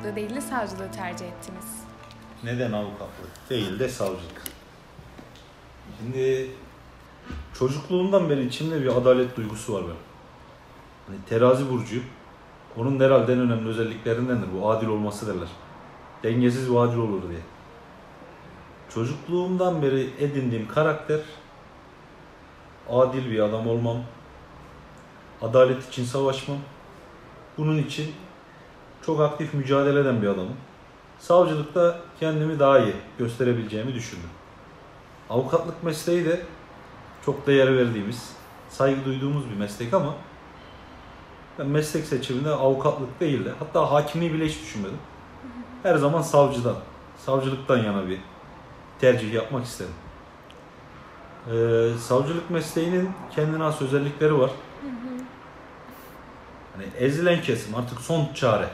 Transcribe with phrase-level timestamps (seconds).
[0.00, 1.84] avukatlığı değil de savcılığı tercih ettiniz?
[2.44, 4.42] Neden avukatlık değil de savcılık?
[5.98, 6.50] Şimdi
[7.54, 9.96] çocukluğumdan beri içimde bir adalet duygusu var benim.
[11.06, 12.04] Hani terazi burcuyum.
[12.76, 15.48] Onun herhalde en önemli özelliklerindendir bu adil olması derler.
[16.22, 17.40] Dengesiz ve adil olur diye.
[18.94, 21.20] Çocukluğumdan beri edindiğim karakter
[22.90, 23.96] adil bir adam olmam,
[25.42, 26.58] adalet için savaşmam.
[27.58, 28.14] Bunun için
[29.10, 30.56] çok aktif mücadele eden bir adamım.
[31.18, 34.28] Savcılıkta kendimi daha iyi gösterebileceğimi düşündüm.
[35.30, 36.40] Avukatlık mesleği de
[37.26, 38.32] çok değer verdiğimiz,
[38.68, 40.14] saygı duyduğumuz bir meslek ama
[41.58, 44.98] ben meslek seçiminde avukatlık değil de hatta hakimliği bile hiç düşünmedim.
[45.82, 46.76] Her zaman savcıdan,
[47.26, 48.20] savcılıktan yana bir
[49.00, 49.94] tercih yapmak istedim.
[51.46, 54.50] Ee, savcılık mesleğinin kendine has özellikleri var.
[56.76, 58.68] Hani ezilen kesim artık son çare.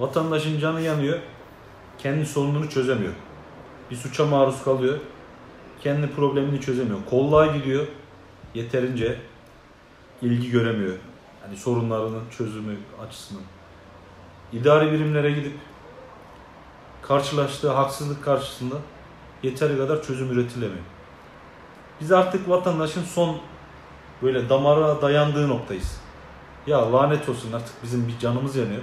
[0.00, 1.18] Vatandaşın canı yanıyor,
[1.98, 3.12] kendi sorununu çözemiyor.
[3.90, 4.98] Bir suça maruz kalıyor,
[5.80, 6.98] kendi problemini çözemiyor.
[7.10, 7.86] Kolluğa gidiyor,
[8.54, 9.18] yeterince
[10.22, 10.96] ilgi göremiyor.
[11.42, 13.42] Hani sorunlarının çözümü açısından.
[14.52, 15.52] İdari birimlere gidip
[17.02, 18.74] karşılaştığı haksızlık karşısında
[19.42, 20.84] yeteri kadar çözüm üretilemiyor.
[22.00, 23.38] Biz artık vatandaşın son
[24.22, 26.00] böyle damara dayandığı noktayız.
[26.66, 28.82] Ya lanet olsun artık bizim bir canımız yanıyor.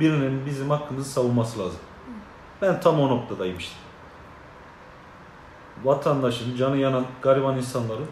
[0.00, 1.80] Birinin bizim hakkımızı savunması lazım.
[2.62, 3.74] Ben tam o noktadayım işte.
[5.84, 8.06] Vatandaşın, canı yanan gariban insanların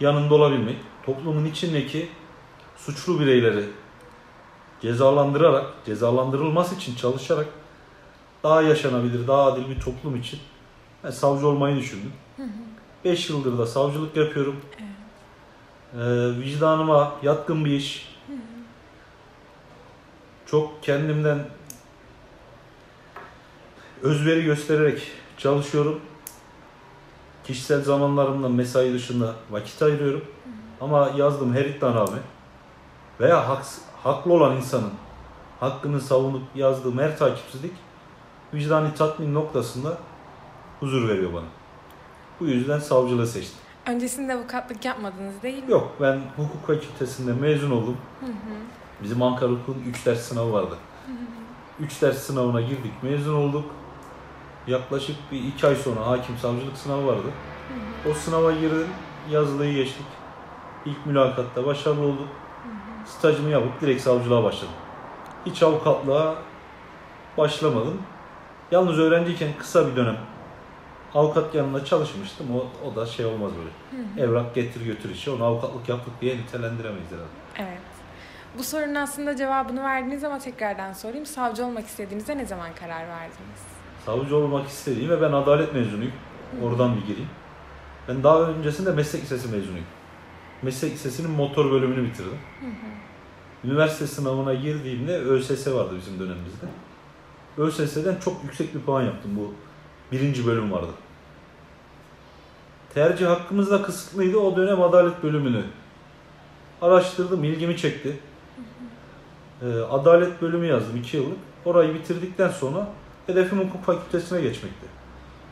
[0.00, 0.76] yanında olabilmek,
[1.06, 2.08] toplumun içindeki
[2.76, 3.64] suçlu bireyleri
[4.82, 7.46] cezalandırarak, cezalandırılması için çalışarak
[8.42, 10.40] daha yaşanabilir, daha adil bir toplum için
[11.04, 12.12] ben savcı olmayı düşündüm.
[13.04, 14.56] 5 yıldır da savcılık yapıyorum.
[15.94, 15.98] Ee,
[16.40, 18.09] vicdanıma yatkın bir iş.
[20.50, 21.38] Çok kendimden
[24.02, 25.02] özveri göstererek
[25.38, 26.00] çalışıyorum.
[27.44, 30.24] Kişisel zamanlarımda mesai dışında vakit ayırıyorum.
[30.80, 32.18] Ama yazdığım her iddianame
[33.20, 34.92] veya haks, haklı olan insanın
[35.60, 37.72] hakkını savunup yazdığım her takipsizlik
[38.54, 39.98] vicdani tatmin noktasında
[40.80, 41.46] huzur veriyor bana.
[42.40, 43.58] Bu yüzden savcılığı seçtim.
[43.86, 45.70] Öncesinde avukatlık yapmadınız değil mi?
[45.70, 47.96] Yok ben hukuk fakültesinde mezun oldum.
[49.02, 50.74] Bizim Ankara Hukuk'un 3 ders sınavı vardı.
[51.80, 53.64] 3 ders sınavına girdik, mezun olduk.
[54.66, 57.26] Yaklaşık bir 2 ay sonra hakim savcılık sınavı vardı.
[58.10, 58.88] O sınava girdim,
[59.30, 60.06] yazılıyı geçtik.
[60.86, 62.28] İlk mülakatta başarılı olduk.
[63.06, 64.74] Stajımı yapıp direkt savcılığa başladım.
[65.46, 66.34] Hiç avukatlığa
[67.38, 68.02] başlamadım.
[68.70, 70.16] Yalnız öğrenciyken kısa bir dönem
[71.14, 72.46] avukat yanında çalışmıştım.
[72.56, 74.22] O, o da şey olmaz böyle.
[74.22, 75.30] Evrak getir götür işi.
[75.30, 77.70] Onu avukatlık yaptık diye nitelendiremeyiz herhalde.
[77.70, 77.80] Evet.
[78.58, 81.26] Bu sorunun aslında cevabını verdiniz ama tekrardan sorayım.
[81.26, 83.60] Savcı olmak istediğinizde ne zaman karar verdiniz?
[84.06, 86.12] Savcı olmak istediğim ve ben adalet mezunuyum.
[86.62, 87.28] Oradan bir gireyim.
[88.08, 89.86] Ben daha öncesinde meslek lisesi mezunuyum.
[90.62, 92.38] Meslek lisesinin motor bölümünü bitirdim.
[93.64, 96.66] Üniversite sınavına girdiğimde ÖSS vardı bizim dönemimizde.
[97.58, 99.30] ÖSS'den çok yüksek bir puan yaptım.
[99.36, 99.54] Bu
[100.12, 100.90] birinci bölüm vardı.
[102.94, 104.38] Tercih hakkımız da kısıtlıydı.
[104.38, 105.62] O dönem adalet bölümünü
[106.82, 108.20] araştırdım, ilgimi çekti.
[109.62, 111.38] Ee, adalet bölümü yazdım 2 yıllık.
[111.64, 112.88] Orayı bitirdikten sonra
[113.26, 114.86] hedefim hukuk fakültesine geçmekti.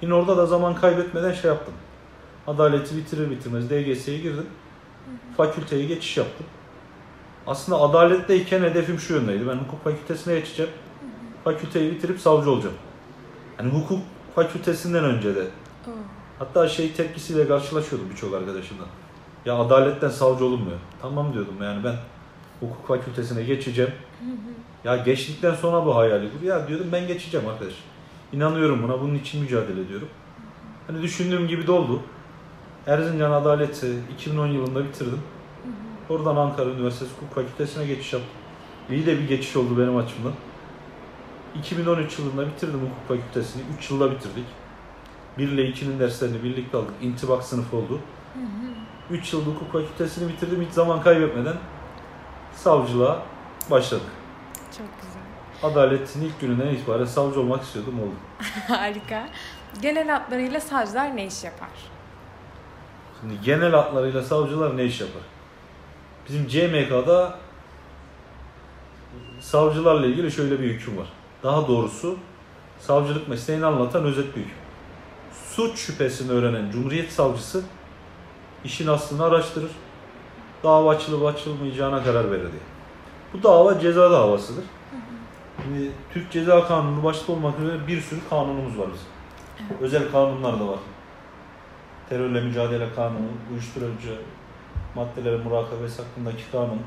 [0.03, 1.75] Yine orada da zaman kaybetmeden şey yaptım.
[2.47, 4.47] Adaleti bitirir bitirmez DGS'ye girdim.
[5.37, 6.47] Fakülteye geçiş yaptım.
[7.47, 9.49] Aslında adaletteyken hedefim şu yöndeydi.
[9.49, 10.73] Ben hukuk fakültesine geçeceğim.
[11.45, 12.75] Fakülteyi bitirip savcı olacağım.
[13.59, 13.99] Yani hukuk
[14.35, 15.45] fakültesinden önce de.
[16.39, 18.85] Hatta şey tepkisiyle karşılaşıyordum birçok arkadaşımla.
[19.45, 20.79] Ya adaletten savcı olunmuyor.
[21.03, 21.95] Tamam diyordum yani ben
[22.61, 23.93] hukuk fakültesine geçeceğim.
[24.85, 26.47] Ya geçtikten sonra bu hayali kur.
[26.47, 27.75] Ya diyordum ben geçeceğim arkadaş.
[28.33, 29.01] İnanıyorum buna.
[29.01, 30.09] Bunun için mücadele ediyorum.
[30.87, 32.03] Hani düşündüğüm gibi de oldu.
[32.87, 35.21] Erzincan Adaleti 2010 yılında bitirdim.
[36.09, 38.31] Oradan Ankara Üniversitesi Hukuk Fakültesine geçiş yaptım.
[38.91, 40.33] İyi de bir geçiş oldu benim açımdan.
[41.59, 43.63] 2013 yılında bitirdim hukuk fakültesini.
[43.79, 44.45] 3 yılda bitirdik.
[45.39, 46.95] 1 ile 2'nin derslerini birlikte aldık.
[47.03, 48.01] İntibak sınıfı oldu.
[49.11, 50.63] 3 yılda hukuk fakültesini bitirdim.
[50.69, 51.57] Hiç zaman kaybetmeden
[52.63, 53.23] savcılığa
[53.71, 54.07] başladık.
[54.79, 55.73] Çok güzel.
[55.73, 58.15] Adaletin ilk gününden itibaren savcı olmak istiyordum oldu.
[58.69, 59.29] Harika.
[59.83, 61.69] Genel hatlarıyla savcılar ne iş yapar?
[63.21, 65.23] Şimdi genel hatlarıyla savcılar ne iş yapar?
[66.29, 67.39] Bizim CMK'da
[69.41, 71.07] savcılarla ilgili şöyle bir hüküm var.
[71.43, 72.17] Daha doğrusu
[72.81, 74.55] savcılık mesleğini anlatan özet bir hüküm.
[75.51, 77.63] Suç şüphesini öğrenen Cumhuriyet Savcısı
[78.65, 79.71] işin aslını araştırır.
[80.65, 82.63] Dava açılıp açılmayacağına karar verir diye.
[83.35, 84.65] Bu dava ceza davasıdır.
[85.63, 89.79] Şimdi Türk Ceza Kanunu başta olmak üzere bir sürü kanunumuz var bizim.
[89.81, 90.79] Özel kanunlar da var.
[92.09, 94.15] Terörle mücadele kanunu, uyuşturucu
[94.95, 96.81] maddelere murakabesi hakkındaki kanun,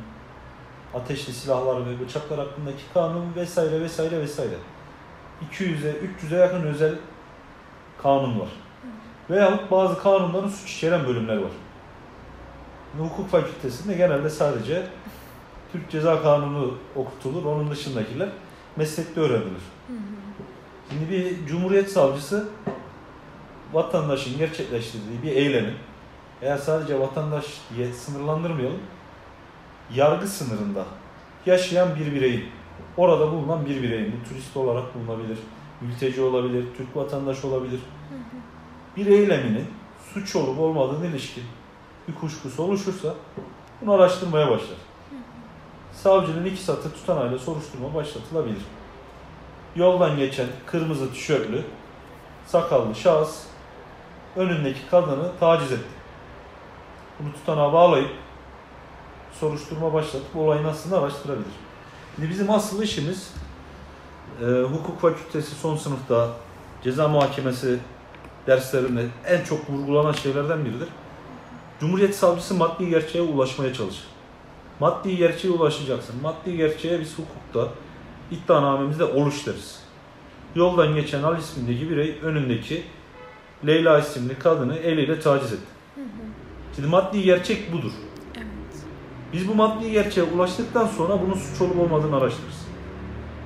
[0.94, 4.56] ateşli silahlar ve bıçaklar hakkındaki kanun vesaire vesaire vesaire.
[5.52, 6.96] 200'e 300'e yakın özel
[8.04, 8.50] kanun var.
[9.30, 11.52] Veyahut bazı kanunların suç içeren bölümler var.
[12.98, 14.88] Hukuk fakültesinde genelde sadece
[15.72, 17.46] Türk Ceza Kanunu okutulur.
[17.46, 18.30] Onun dışındakiler
[18.76, 19.62] meslekte öğrenilir.
[20.90, 22.50] Şimdi bir cumhuriyet savcısı
[23.74, 25.74] vatandaşın gerçekleştirdiği bir eylemin
[26.42, 27.46] eğer sadece vatandaş
[27.76, 28.80] diye sınırlandırmayalım
[29.96, 30.86] yargı sınırında
[31.46, 32.46] yaşayan bir bireyin
[32.98, 35.38] orada bulunan bir bireyin bu turist olarak bulunabilir,
[35.82, 37.80] mülteci olabilir, Türk vatandaşı olabilir.
[38.98, 39.66] Bir eyleminin
[40.14, 41.44] suç olup olmadığına ilişkin
[42.08, 43.14] bir kuşkusu oluşursa
[43.82, 44.78] bunu araştırmaya başlar.
[45.94, 48.62] Savcının iki satır tutanağıyla soruşturma başlatılabilir.
[49.76, 51.64] Yoldan geçen kırmızı tişörtlü,
[52.46, 53.44] sakallı şahıs
[54.36, 55.90] önündeki kadını taciz etti.
[57.20, 58.12] Bunu tutanağa bağlayıp
[59.40, 61.54] soruşturma başlatıp olayın aslında araştırabilir.
[62.16, 63.34] Şimdi bizim asıl işimiz
[64.42, 66.30] e, hukuk fakültesi son sınıfta
[66.84, 67.80] ceza muhakemesi
[68.48, 70.88] derslerinde en çok vurgulanan şeylerden biridir.
[71.82, 74.04] Cumhuriyet savcısı maddi gerçeğe ulaşmaya çalışır.
[74.80, 76.16] Maddi gerçeğe ulaşacaksın.
[76.22, 77.74] Maddi gerçeğe biz hukukta
[78.32, 79.80] iddianamemizde oluş deriz.
[80.56, 82.84] Yoldan geçen Al ismindeki birey önündeki
[83.68, 85.72] Leyla isimli kadını eliyle taciz etti.
[86.76, 87.92] Şimdi maddi gerçek budur.
[88.36, 88.46] Evet.
[89.34, 92.68] Biz bu maddi gerçeğe ulaştıktan sonra bunun suç olup olmadığını araştırırız.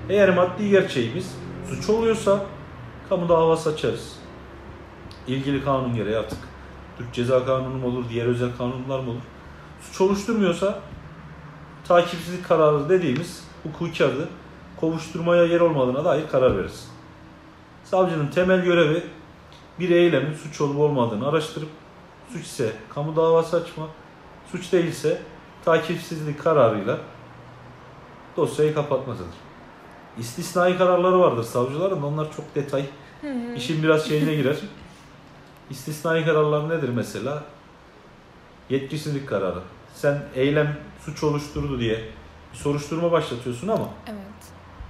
[0.09, 1.35] Eğer maddi gerçeğimiz
[1.69, 2.45] suç oluyorsa
[3.09, 4.15] kamu davası açarız.
[5.27, 6.54] İlgili kanun gereği artık
[6.97, 9.21] Türk Ceza Kanunu mu olur, diğer özel kanunlar mı olur?
[9.81, 10.79] Suç oluşturmuyorsa
[11.87, 14.29] takipsizlik kararı dediğimiz hukuki adı
[14.79, 16.91] kovuşturmaya yer olmadığına dair karar veririz.
[17.83, 19.03] Savcının temel görevi
[19.79, 21.69] bir eylemin suç olup olmadığını araştırıp
[22.33, 23.87] suç ise kamu davası açma,
[24.51, 25.21] suç değilse
[25.65, 26.97] takipsizlik kararıyla
[28.37, 29.35] dosyayı kapatmasıdır.
[30.17, 32.01] İstisnai kararları vardır savcıların.
[32.01, 32.85] Onlar çok detay.
[33.55, 34.55] İşin biraz şeyine girer.
[35.69, 37.43] İstisnai kararlar nedir mesela?
[38.69, 39.59] Yetkisizlik kararı.
[39.95, 42.03] Sen eylem suç oluşturdu diye
[42.53, 44.19] bir soruşturma başlatıyorsun ama Evet.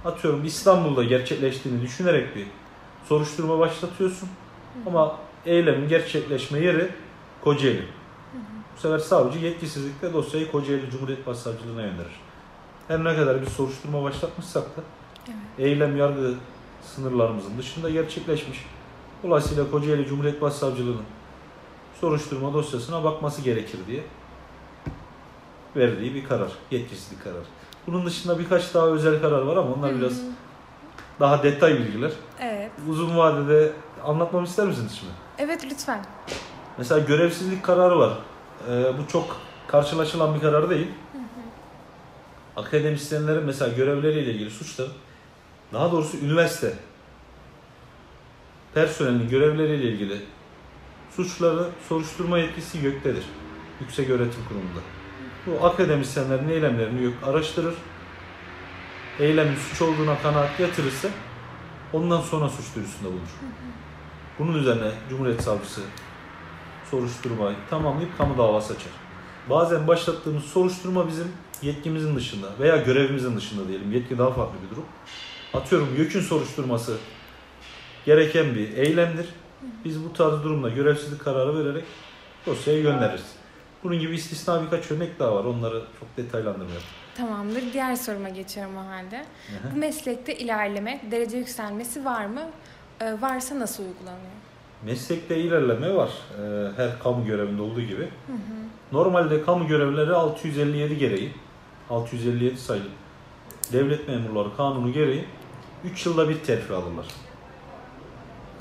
[0.04, 2.46] atıyorum İstanbul'da gerçekleştiğini düşünerek bir
[3.08, 4.28] soruşturma başlatıyorsun.
[4.86, 6.90] Ama eylemin gerçekleşme yeri
[7.44, 7.84] Kocaeli.
[8.76, 12.20] Bu sefer savcı yetkisizlikle dosyayı Kocaeli Cumhuriyet Başsavcılığına gönderir.
[12.88, 14.80] Her ne kadar bir soruşturma başlatmışsak da
[15.28, 15.36] Evet.
[15.58, 16.34] eylem yargı
[16.82, 18.64] sınırlarımızın dışında gerçekleşmiş.
[19.26, 21.04] Dolayısıyla Kocaeli Cumhuriyet Başsavcılığı'nın
[22.00, 24.02] soruşturma dosyasına bakması gerekir diye
[25.76, 27.44] verdiği bir karar, yetkisizlik kararı.
[27.86, 30.12] Bunun dışında birkaç daha özel karar var ama onlar biraz
[31.20, 32.12] daha detay bilgiler.
[32.40, 32.70] Evet.
[32.88, 33.72] Uzun vadede
[34.04, 35.12] anlatmamı ister misiniz şimdi?
[35.38, 36.04] Evet lütfen.
[36.78, 38.12] Mesela görevsizlik kararı var.
[38.70, 39.36] Ee, bu çok
[39.68, 40.88] karşılaşılan bir karar değil.
[42.56, 44.88] Akademisyenlerin mesela görevleriyle ilgili suçlar,
[45.72, 46.72] daha doğrusu üniversite
[48.76, 50.18] personelinin görevleriyle ilgili
[51.16, 53.24] suçları soruşturma yetkisi YÖK'tedir.
[53.80, 54.80] Yüksek Öğretim Kurumu'nda.
[55.46, 57.74] Bu akademisyenlerin eylemlerini YÖK araştırır.
[59.20, 61.08] Eylemin suç olduğuna kanaat getirirse
[61.92, 63.28] ondan sonra suç duyurusunda bulunur.
[64.38, 65.80] Bunun üzerine Cumhuriyet Savcısı
[66.90, 68.92] soruşturmayı tamamlayıp kamu davası açar.
[69.50, 73.92] Bazen başlattığımız soruşturma bizim yetkimizin dışında veya görevimizin dışında diyelim.
[73.92, 74.84] Yetki daha farklı bir durum.
[75.54, 76.96] Atıyorum YÖK'ün soruşturması
[78.06, 79.26] gereken bir eylemdir.
[79.84, 81.84] Biz bu tarz durumda görevsizlik kararı vererek
[82.46, 83.32] dosyayı göndeririz.
[83.84, 85.44] Bunun gibi istisna birkaç örnek daha var.
[85.44, 86.86] Onları çok detaylandırmıyorum.
[87.16, 87.62] Tamamdır.
[87.72, 89.18] Diğer soruma geçiyorum o halde.
[89.18, 89.74] Hı hı.
[89.74, 92.42] Bu meslekte ilerleme, derece yükselmesi var mı?
[93.00, 94.32] Ee, varsa nasıl uygulanıyor?
[94.84, 96.10] Meslekte ilerleme var.
[96.10, 98.08] Ee, her kamu görevinde olduğu gibi.
[98.92, 101.32] Normalde kamu görevlileri 657 gereği,
[101.90, 102.88] 657 sayılı
[103.72, 105.24] devlet memurları kanunu gereği
[105.84, 107.06] 3 yılda bir terfi alırlar.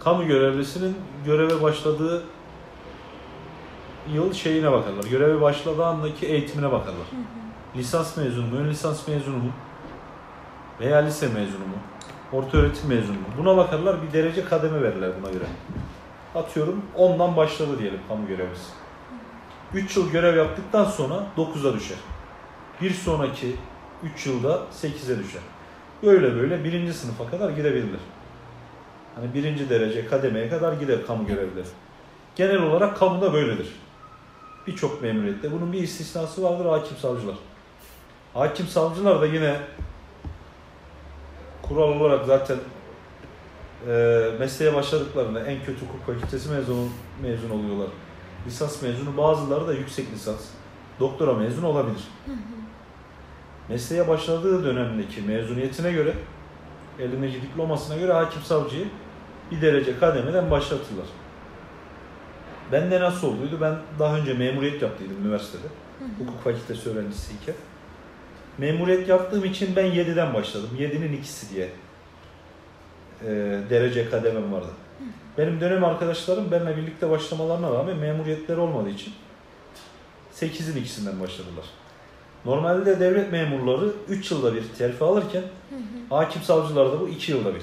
[0.05, 2.23] Kamu görevlisinin göreve başladığı
[4.13, 5.03] yıl şeyine bakarlar.
[5.03, 7.07] Göreve başladığı andaki eğitimine bakarlar.
[7.75, 9.51] Lisans mezunu mu, ön lisans mezunu mu
[10.79, 11.75] veya lise mezunu mu,
[12.31, 13.25] orta öğretim mezunu mu?
[13.37, 15.45] Buna bakarlar bir derece kademe verirler buna göre.
[16.35, 18.71] Atıyorum 10'dan başladı diyelim kamu görevlisi.
[19.73, 21.97] 3 yıl görev yaptıktan sonra 9'a düşer.
[22.81, 23.55] Bir sonraki
[24.03, 25.41] 3 yılda 8'e düşer.
[26.03, 27.99] Böyle böyle birinci sınıfa kadar gidebilirler.
[29.15, 31.67] Hani birinci derece kademeye kadar gider kamu görevlileri.
[32.35, 33.67] Genel olarak kamuda böyledir.
[34.67, 35.51] Birçok memuriyette.
[35.51, 37.35] Bunun bir istisnası vardır hakim savcılar.
[38.33, 39.57] Hakim savcılar da yine
[41.61, 42.57] kural olarak zaten
[43.87, 46.87] e, mesleğe başladıklarında en kötü hukuk fakültesi mezunu
[47.21, 47.87] mezun oluyorlar.
[48.47, 50.45] Lisans mezunu bazıları da yüksek lisans,
[50.99, 52.03] doktora mezun olabilir.
[53.69, 56.13] Mesleğe başladığı dönemdeki mezuniyetine göre,
[56.99, 58.85] elindeki diplomasına göre hakim savcıyı
[59.51, 61.05] bir derece kademeden başlatırlar.
[62.71, 63.57] Ben de nasıl olduydu?
[63.61, 65.67] Ben daha önce memuriyet yaptıydım üniversitede.
[66.19, 67.55] Hukuk fakültesi öğrencisiyken.
[68.57, 70.69] Memuriyet yaptığım için ben 7'den başladım.
[70.79, 71.69] 7'nin ikisi diye
[73.23, 73.29] e,
[73.69, 74.71] derece kademem vardı.
[75.37, 79.13] Benim dönem arkadaşlarım benimle birlikte başlamalarına rağmen memuriyetleri olmadığı için
[80.35, 81.65] 8'in ikisinden başladılar.
[82.45, 85.43] Normalde devlet memurları 3 yılda bir terfi alırken
[86.09, 87.61] hakim savcılar da bu 2 yılda bir.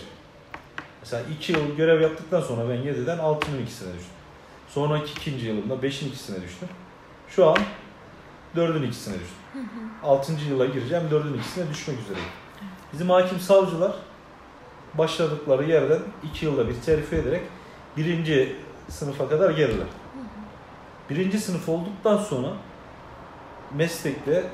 [1.03, 4.15] Mesela 2 yıl görev yaptıktan sonra ben 7'den 6'nın ikisine düştüm.
[4.69, 6.69] Sonraki ikinci yılımda 5'in ikisine düştüm.
[7.29, 7.57] Şu an
[8.57, 9.67] 4'ün ikisine düştüm.
[10.03, 10.33] 6.
[10.51, 12.29] yıla gireceğim 4'ün ikisine düşmek üzereyim.
[12.93, 13.93] Bizim hakim savcılar
[14.95, 17.43] başladıkları yerden 2 yılda bir terfi ederek
[17.97, 18.57] birinci
[18.89, 19.87] sınıfa kadar gelirler.
[21.11, 22.49] Birinci sınıf olduktan sonra
[23.75, 24.45] meslekte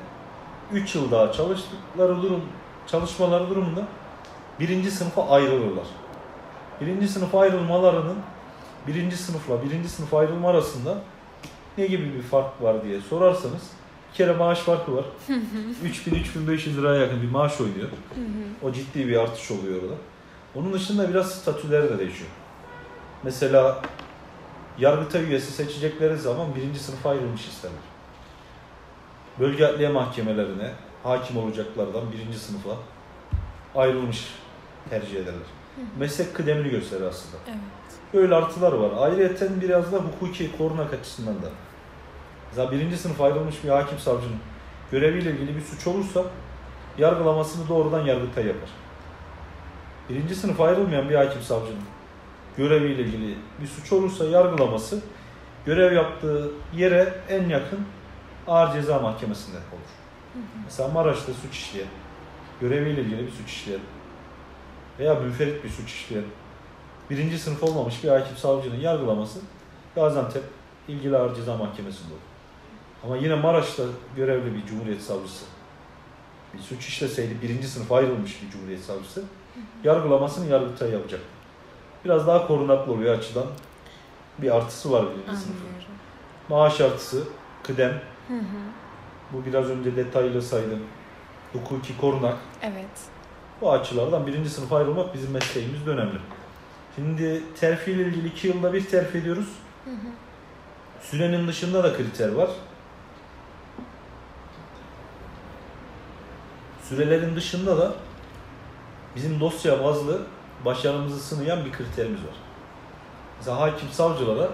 [0.73, 2.41] 3 yıl daha çalıştıkları durum,
[2.87, 3.87] çalışmaları durumunda
[4.59, 5.85] birinci sınıfa ayrılırlar.
[6.81, 8.17] Birinci sınıfa ayrılmalarının
[8.87, 10.97] birinci sınıfla birinci sınıf ayrılma arasında
[11.77, 13.61] ne gibi bir fark var diye sorarsanız
[14.11, 15.05] bir kere maaş farkı var.
[15.85, 17.89] 3000-3500 liraya yakın bir maaş oynuyor.
[18.63, 19.93] O ciddi bir artış oluyor orada.
[20.55, 22.29] Onun dışında biraz statüleri de değişiyor.
[23.23, 23.81] Mesela
[24.79, 27.79] Yargıtay üyesi seçecekleri zaman birinci sınıfa ayrılmış isterler.
[29.39, 30.71] Bölge adliye mahkemelerine
[31.03, 32.69] hakim olacaklardan birinci sınıfa
[33.75, 34.27] ayrılmış
[34.89, 35.58] tercih ederler.
[35.99, 37.37] Meslek kıdemini gösterir aslında.
[37.47, 37.59] Evet.
[38.13, 38.91] Böyle artılar var.
[38.99, 41.49] Ayrıca biraz da hukuki korunak açısından da.
[42.49, 44.39] Mesela birinci sınıf ayrılmış bir hakim savcının
[44.91, 46.23] göreviyle ilgili bir suç olursa
[46.97, 48.69] yargılamasını doğrudan Yargıtay yapar.
[50.09, 51.83] Birinci sınıf ayrılmayan bir hakim savcının
[52.57, 54.99] göreviyle ilgili bir suç olursa yargılaması
[55.65, 57.79] görev yaptığı yere en yakın
[58.47, 59.89] ağır ceza mahkemesinde olur.
[60.65, 61.87] Mesela Maraş'ta suç işleyen,
[62.61, 63.81] göreviyle ilgili bir suç işleyen
[64.99, 66.25] veya münferit bir suç işleyen
[67.09, 69.39] birinci sınıf olmamış bir hakim savcının yargılaması
[69.95, 70.43] Gaziantep
[70.87, 72.21] ilgili ağır ceza mahkemesinde olur.
[73.03, 73.83] Ama yine Maraş'ta
[74.15, 75.45] görevli bir cumhuriyet savcısı
[76.53, 79.23] bir suç işleseydi birinci sınıf ayrılmış bir cumhuriyet savcısı
[79.83, 81.21] yargılamasını Yargıtay yapacak.
[82.05, 83.45] Biraz daha korunaklı oluyor açıdan.
[84.37, 85.65] Bir artısı var birinci sınıfın.
[86.49, 87.23] Maaş artısı,
[87.63, 88.01] kıdem.
[88.27, 88.59] Hı hı.
[89.33, 90.79] Bu biraz önce detaylı saydım.
[91.53, 92.37] Hukuki korunak.
[92.61, 93.18] Evet.
[93.61, 96.19] Bu açılardan birinci sınıf ayrılmak bizim mesleğimizde önemli.
[96.95, 99.47] Şimdi terfi ile ilgili iki yılda bir terfi ediyoruz.
[99.85, 99.95] Hı hı.
[101.01, 102.49] Sürenin dışında da kriter var.
[106.83, 107.93] Sürelerin dışında da
[109.15, 110.21] bizim dosya bazlı
[110.65, 112.35] başarımızı sınayan bir kriterimiz var.
[113.37, 114.49] Mesela hakim savcılara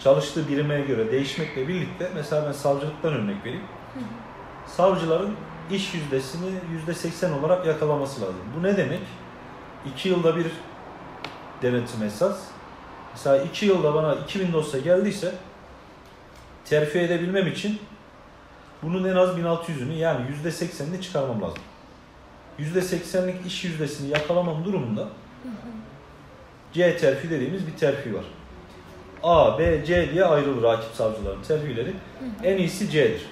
[0.00, 3.64] çalıştığı birime göre değişmekle birlikte mesela ben savcılıktan örnek vereyim.
[4.66, 5.34] Savcıların
[5.70, 8.42] iş yüzdesini yüzde seksen olarak yakalaması lazım.
[8.58, 9.00] Bu ne demek?
[9.92, 10.46] İki yılda bir
[11.62, 12.40] denetim esas.
[13.12, 15.34] Mesela iki yılda bana 2000 dosya geldiyse
[16.64, 17.80] terfi edebilmem için
[18.82, 21.62] bunun en az 1600'ünü yani %80'ini çıkarmam lazım.
[22.58, 25.08] %80'lik iş yüzdesini yakalamam durumunda
[26.72, 28.24] C terfi dediğimiz bir terfi var.
[29.22, 31.92] A, B, C diye ayrılır hakim savcıların terfileri.
[32.44, 33.26] En iyisi C'dir.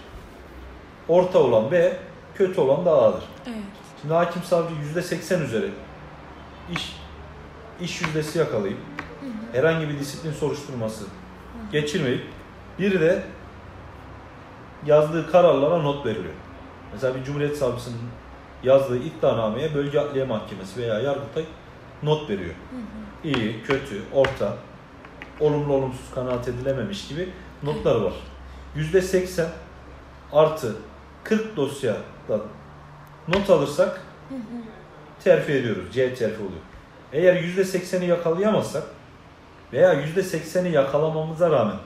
[1.08, 1.96] Orta olan B,
[2.40, 3.23] kötü olan da A'dır.
[3.47, 3.56] Evet.
[4.00, 5.70] Şimdi hakim savcı %80 üzeri
[6.73, 6.97] iş
[7.80, 8.78] iş yüzdesi yakalayıp
[9.52, 11.04] herhangi bir disiplin soruşturması
[11.73, 12.26] geçirmeyip
[12.78, 13.23] bir de
[14.87, 16.35] yazdığı kararlara not veriliyor.
[16.92, 17.99] Mesela bir Cumhuriyet Savcısının
[18.62, 21.44] yazdığı iddianameye bölge adliye mahkemesi veya yargıtay
[22.02, 22.54] not veriyor.
[23.25, 24.56] İyi, kötü, orta,
[25.40, 27.28] olumlu olumsuz kanaat edilememiş gibi
[27.62, 28.14] notları var.
[28.76, 29.47] %80
[30.32, 30.76] artı
[31.24, 32.42] 40 dosyadan
[33.28, 34.00] not alırsak
[35.24, 35.84] terfi ediyoruz.
[35.92, 36.60] C terfi oluyor.
[37.12, 38.82] Eğer %80'i yakalayamazsak
[39.72, 41.76] veya %80'i yakalamamıza rağmen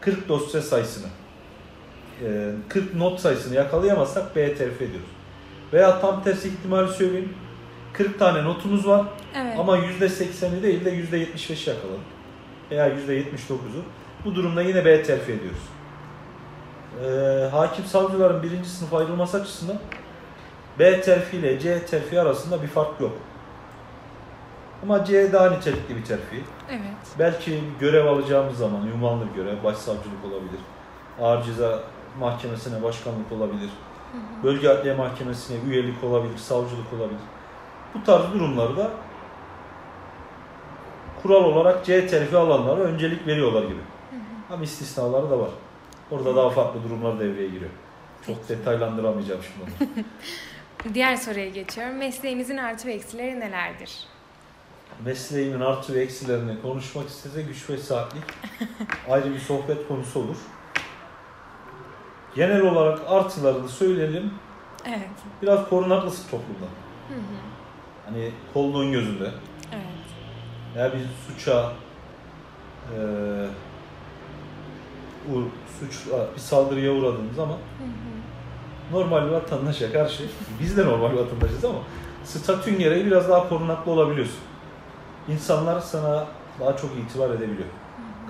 [0.00, 1.06] 40 dosya sayısını
[2.24, 5.08] e, 40 not sayısını yakalayamazsak B terfi ediyoruz.
[5.72, 7.34] Veya tam tersi ihtimali söyleyeyim.
[7.92, 9.58] 40 tane notumuz var Evet.
[9.58, 12.00] ama %80'i değil de %75'i yakaladık.
[12.70, 13.82] Veya %79'u.
[14.24, 15.60] Bu durumda yine B terfi ediyoruz.
[17.04, 19.76] Ee, hakim savcıların birinci sınıf ayrılması açısından
[20.78, 23.12] B terfi ile C terfi arasında bir fark yok.
[24.82, 26.44] Ama C daha nitelikli bir terfi.
[26.70, 26.80] Evet.
[27.18, 30.60] Belki görev alacağımız zaman ünvanlı görev, başsavcılık olabilir.
[31.20, 31.80] Ağır Ceza
[32.20, 33.70] Mahkemesi'ne başkanlık olabilir.
[34.44, 37.20] Bölge Adliye Mahkemesi'ne üyelik olabilir, savcılık olabilir.
[37.94, 38.90] Bu tarz durumlarda
[41.22, 43.80] kural olarak C terfi alanlara öncelik veriyorlar gibi.
[44.50, 45.50] Ama istisnaları da var.
[46.10, 47.70] Orada daha farklı durumlar devreye giriyor.
[48.26, 50.04] Çok detaylandıramayacağım şimdi onu.
[50.94, 51.96] Diğer soruya geçiyorum.
[51.96, 54.06] Mesleğinizin artı ve eksileri nelerdir?
[55.04, 58.22] Mesleğimin artı ve eksilerini konuşmak istese güç ve saatlik
[59.10, 60.36] ayrı bir sohbet konusu olur.
[62.34, 64.30] Genel olarak artılarını söyleyelim.
[64.86, 65.08] Evet.
[65.42, 66.66] Biraz korunaklısın toplumda.
[67.08, 67.38] Hı hı.
[68.06, 69.30] Hani kolluğun gözünde.
[69.72, 70.08] Evet.
[70.76, 71.72] Ya bir suça
[72.92, 73.48] eee
[75.82, 78.98] uğ- suç bir saldırıya uğradığın zaman Hı hı.
[78.98, 80.22] normal bir vatandaşa karşı
[80.60, 81.78] biz de normal vatandaşız ama
[82.24, 84.38] statün gereği biraz daha korunaklı olabiliyorsun.
[85.28, 86.26] İnsanlar sana
[86.60, 87.68] daha çok itibar edebiliyor.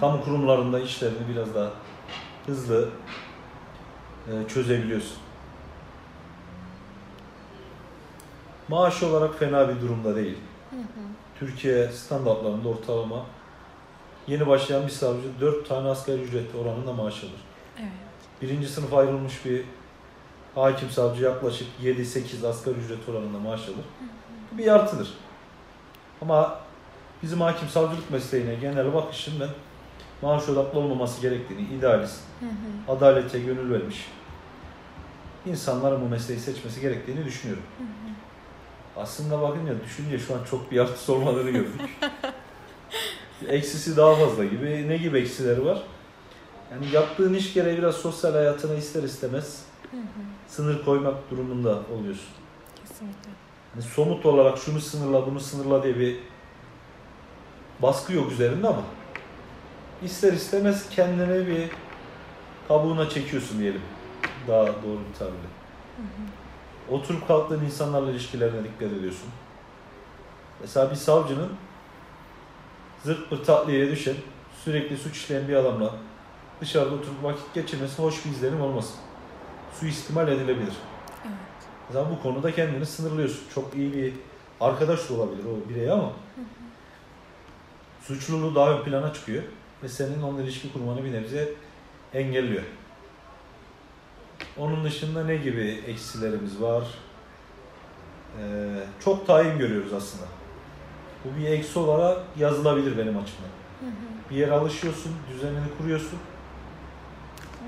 [0.00, 1.70] Kamu kurumlarında işlerini biraz daha
[2.46, 2.88] hızlı
[4.26, 5.16] e, çözebiliyorsun.
[8.68, 10.38] Maaş olarak fena bir durumda değil.
[10.70, 10.82] Hı hı.
[11.38, 13.22] Türkiye standartlarında ortalama
[14.28, 17.40] yeni başlayan bir savcı 4 tane asgari ücret oranında maaş alır.
[17.78, 17.90] Evet.
[18.42, 19.64] Birinci sınıf ayrılmış bir
[20.54, 23.84] hakim savcı yaklaşık 7-8 asgari ücret oranında maaş alır.
[24.52, 25.14] Bu bir artıdır.
[26.22, 26.60] Ama
[27.22, 29.48] bizim hakim savcılık mesleğine genel bakışım ben
[30.22, 32.92] maaş odaklı olmaması gerektiğini, idealist, Hı hı.
[32.92, 34.06] adalete gönül vermiş
[35.46, 37.62] insanların bu mesleği seçmesi gerektiğini düşünüyorum.
[37.78, 39.02] Hı hı.
[39.02, 41.80] Aslında bakınca düşününce şu an çok bir artısı olmadığını gördük.
[43.48, 44.88] Eksisi daha fazla gibi.
[44.88, 45.82] Ne gibi eksileri var?
[46.72, 50.02] Yani yaptığın iş gereği biraz sosyal hayatına ister istemez Hı hı.
[50.48, 52.28] sınır koymak durumunda oluyorsun.
[52.76, 53.30] Kesinlikle.
[53.74, 56.16] Hani somut olarak şunu sınırla bunu sınırla diye bir
[57.82, 58.82] baskı yok üzerinde ama
[60.02, 61.70] ister istemez kendine bir
[62.68, 63.82] kabuğuna çekiyorsun diyelim.
[64.48, 65.48] Daha doğru bir tabirle.
[66.90, 69.28] Oturup kalktığın insanlarla ilişkilerine dikkat ediyorsun.
[70.60, 71.48] Mesela bir savcının
[73.04, 74.16] zırt pırt tatlıya düşen,
[74.64, 75.94] sürekli suç işleyen bir adamla
[76.60, 78.96] dışarıda oturup vakit geçirmesi hoş bir izlenim olmasın.
[79.80, 80.74] Suistimal edilebilir.
[81.24, 81.36] Evet.
[81.88, 83.42] Mesela bu konuda kendini sınırlıyorsun.
[83.54, 84.12] Çok iyi bir
[84.60, 86.12] arkadaş da olabilir o birey ama
[88.02, 89.42] suçluluğu daha ön plana çıkıyor
[89.82, 91.48] ve senin onunla ilişki kurmanı bir nebze
[92.14, 92.62] engelliyor.
[94.56, 96.84] Onun dışında ne gibi eksilerimiz var?
[98.40, 100.37] Ee, çok tayin görüyoruz aslında.
[101.24, 103.50] Bu bir eksi olarak yazılabilir benim açımdan.
[103.80, 104.30] Hı hı.
[104.30, 106.18] Bir yere alışıyorsun, düzenini kuruyorsun.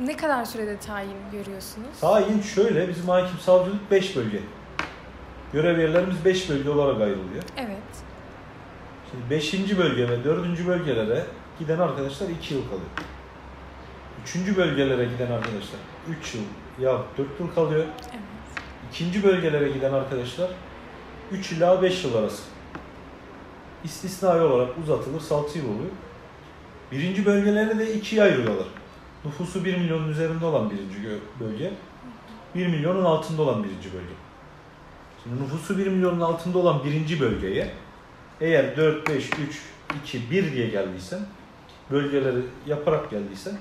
[0.01, 2.01] Ne kadar sürede tayin görüyorsunuz?
[2.01, 4.41] Tayin şöyle, bizim hakim savcılık 5 bölge.
[5.53, 7.43] Görev yerlerimiz 5 bölge olarak ayrılıyor.
[7.57, 7.79] Evet.
[9.11, 9.79] Şimdi 5.
[9.79, 10.67] bölge ve 4.
[10.67, 11.27] bölgelere
[11.59, 12.91] giden arkadaşlar 2 yıl kalıyor.
[14.25, 14.57] 3.
[14.57, 15.81] bölgelere giden arkadaşlar
[16.21, 16.43] 3 yıl
[16.81, 17.85] ya 4 yıl kalıyor.
[18.11, 18.21] Evet.
[18.93, 20.51] İkinci bölgelere giden arkadaşlar
[21.33, 22.43] 3 ila 5 yıl arası.
[23.85, 25.91] İstisnai olarak uzatılır, 6 yıl oluyor.
[26.93, 28.67] Birinci bölgeleri de ikiye ayırıyorlar.
[29.25, 30.97] Nüfusu 1 milyonun üzerinde olan birinci
[31.41, 31.73] bölge,
[32.55, 34.15] 1 milyonun altında olan birinci bölge.
[35.23, 37.71] Şimdi nüfusu 1 milyonun altında olan birinci bölgeye
[38.41, 39.63] eğer 4, 5, 3,
[40.05, 41.21] 2, 1 diye geldiysen,
[41.91, 43.59] bölgeleri yaparak geldiysen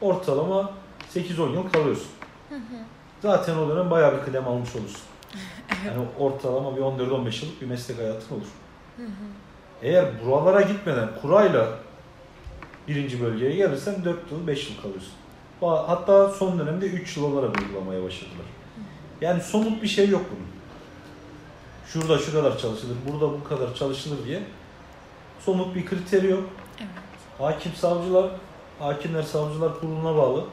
[0.00, 0.72] ortalama
[1.14, 2.10] 8-10 yıl kalıyorsun.
[2.48, 2.84] Hı hı.
[3.22, 5.02] Zaten o dönem bayağı bir kıdem almış olursun.
[5.86, 8.46] Yani ortalama bir 14-15 yıllık bir meslek hayatın olur.
[8.96, 9.08] Hı hı.
[9.82, 11.68] Eğer buralara gitmeden kurayla
[12.88, 15.12] birinci bölgeye gelirsen 4 yıl 5 yıl kalıyorsun.
[15.60, 18.46] Hatta son dönemde 3 yıl olarak uygulamaya başladılar.
[19.20, 20.52] Yani somut bir şey yok bunun.
[21.86, 24.42] Şurada şu kadar çalışılır, burada bu kadar çalışılır diye
[25.40, 26.44] somut bir kriteri yok.
[26.78, 26.88] Evet.
[27.38, 28.30] Hakim savcılar,
[28.78, 30.44] hakimler savcılar kuruluna bağlı.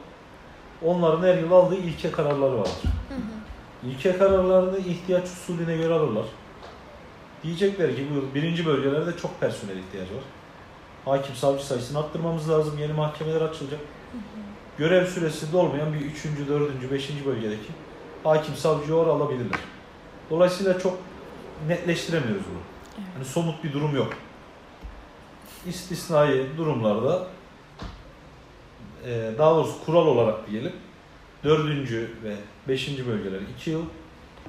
[0.84, 2.82] Onların her yıl aldığı ilke kararları vardır.
[3.08, 3.90] Hı hı.
[3.90, 6.24] İlke kararlarını ihtiyaç usulüne göre alırlar.
[7.42, 10.22] Diyecekler ki bu yıl birinci bölgelerde çok personel ihtiyacı var.
[11.04, 12.78] Hakim savcı sayısını arttırmamız lazım.
[12.78, 13.80] Yeni mahkemeler açılacak.
[14.78, 17.68] Görev süresi dolmayan bir üçüncü, dördüncü, beşinci bölgedeki
[18.24, 19.60] hakim savcıyı oraya alabilirler.
[20.30, 20.98] Dolayısıyla çok
[21.68, 22.60] netleştiremiyoruz bunu.
[22.98, 23.08] Evet.
[23.14, 24.12] Hani somut bir durum yok.
[25.66, 27.26] İstisnai durumlarda
[29.06, 30.72] e, daha doğrusu kural olarak diyelim
[31.44, 32.34] dördüncü ve
[32.68, 33.82] beşinci bölgeler 2 yıl,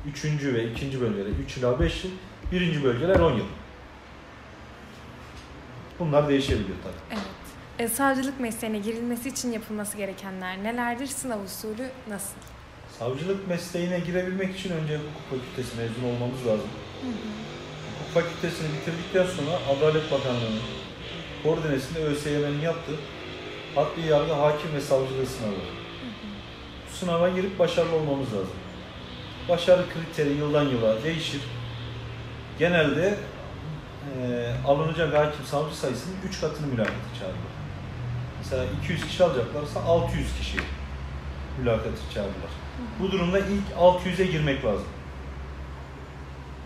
[0.08, 2.12] üçüncü ve ikinci bölgeler 3 ila 5 yıl,
[2.52, 3.46] birinci bölgeler 10 yıl.
[6.00, 7.20] Bunlar değişebiliyor tabii.
[7.20, 7.22] Evet.
[7.80, 11.08] E, savcılık mesleğine girilmesi için yapılması gerekenler nelerdir?
[11.08, 12.36] Sınav usulü nasıl?
[13.00, 16.68] Savcılık mesleğine girebilmek için önce hukuk fakültesi mezun olmamız lazım.
[17.02, 17.12] Hı hı.
[18.00, 20.62] Hukuk fakültesini bitirdikten sonra Adalet Bakanlığı'nın
[21.44, 22.96] koordinesinde ÖSYM'nin yaptığı
[23.78, 25.52] adli yargı hakim ve savcılığı sınavı.
[25.52, 25.60] var.
[26.94, 28.56] sınava girip başarılı olmamız lazım.
[29.50, 31.42] Başarı kriteri yıldan yıla değişir.
[32.60, 33.16] Genelde
[34.20, 37.52] eee alınacak hakim savcı sayısının 3 katını mülakata çağırırlar.
[38.40, 40.58] Mesela 200 kişi alacaklarsa 600 kişi
[41.60, 42.52] mülakata çağırırlar.
[43.00, 44.88] Bu durumda ilk 600'e girmek lazım.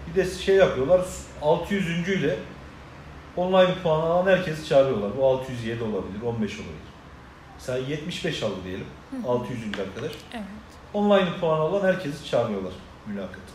[0.10, 1.02] Bir de şey yapıyorlar,
[1.42, 2.08] 600.
[2.10, 2.36] ile
[3.38, 5.12] online puan alan herkesi çağırıyorlar.
[5.18, 6.76] Bu 607 olabilir, 15 olabilir.
[7.56, 8.86] Mesela 75 aldı diyelim,
[9.28, 9.60] 600.
[9.80, 10.12] arkadaş.
[10.34, 10.44] Evet.
[10.94, 12.74] Online puan alan herkesi çağırıyorlar
[13.08, 13.55] mülakata.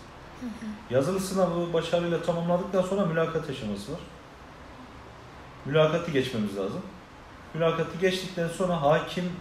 [0.90, 4.00] Yazılı sınavı başarıyla tamamladıktan sonra mülakat aşaması var.
[5.64, 6.83] Mülakatı geçmemiz lazım.
[7.55, 9.33] Mülakatı geçtikten sonra hakim,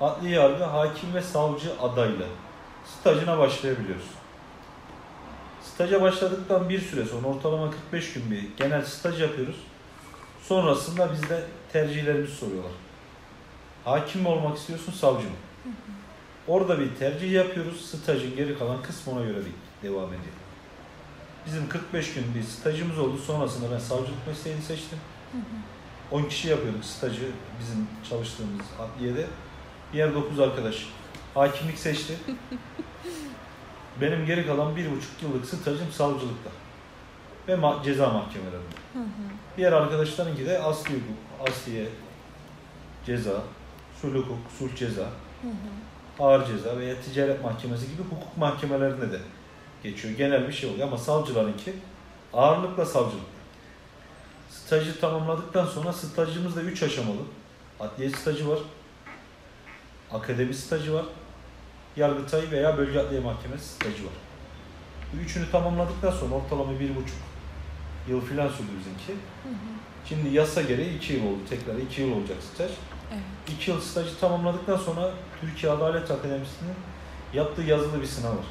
[0.00, 2.26] adli yargı, hakim ve savcı adayla
[2.86, 4.06] stajına başlayabiliyoruz.
[5.62, 9.56] Staja başladıktan bir süre sonra ortalama 45 gün bir genel staj yapıyoruz.
[10.42, 12.72] Sonrasında bizde tercihlerimizi soruyorlar.
[13.84, 15.36] Hakim mi olmak istiyorsun, savcı mı?
[16.48, 17.90] Orada bir tercih yapıyoruz.
[17.90, 20.34] Stajın geri kalan kısmı ona göre bir devam ediyor.
[21.46, 23.18] Bizim 45 gün bir stajımız oldu.
[23.18, 24.98] Sonrasında ben savcılık mesleğini seçtim.
[26.10, 29.26] 10 kişi yapıyorduk stajı bizim çalıştığımız adliyede.
[29.92, 30.86] Diğer 9 arkadaş
[31.34, 32.14] hakimlik seçti.
[34.00, 36.50] Benim geri kalan bir buçuk yıllık stajım savcılıkta
[37.48, 38.74] ve ma- ceza mahkemelerinde.
[39.56, 41.86] Diğer arkadaşlarınki de asli hukuk, asliye,
[43.06, 43.42] ceza,
[44.02, 45.06] sulh hukuk, sulh ceza,
[46.18, 49.18] ağır ceza veya ticaret mahkemesi gibi hukuk mahkemelerinde de
[49.84, 50.14] geçiyor.
[50.14, 51.72] Genel bir şey oluyor ama savcılarınki
[52.32, 53.24] ağırlıkla savcılık.
[54.50, 57.20] Stajı tamamladıktan sonra stajımızda 3 aşamalı.
[57.80, 58.58] Adliye stajı var,
[60.12, 61.04] akademi stajı var,
[61.96, 64.12] Yargıtay veya Bölge Adliye Mahkemesi stajı var.
[65.12, 67.16] Bu üçünü tamamladıktan sonra ortalama bir buçuk
[68.08, 69.22] yıl filan sürdü bizimki.
[70.08, 71.38] Şimdi yasa gereği iki yıl oldu.
[71.50, 72.70] Tekrar iki yıl olacak staj.
[73.12, 73.22] Evet.
[73.48, 76.74] İki yıl stajı tamamladıktan sonra Türkiye Adalet Akademisi'nin
[77.34, 78.44] yaptığı yazılı bir sınav var.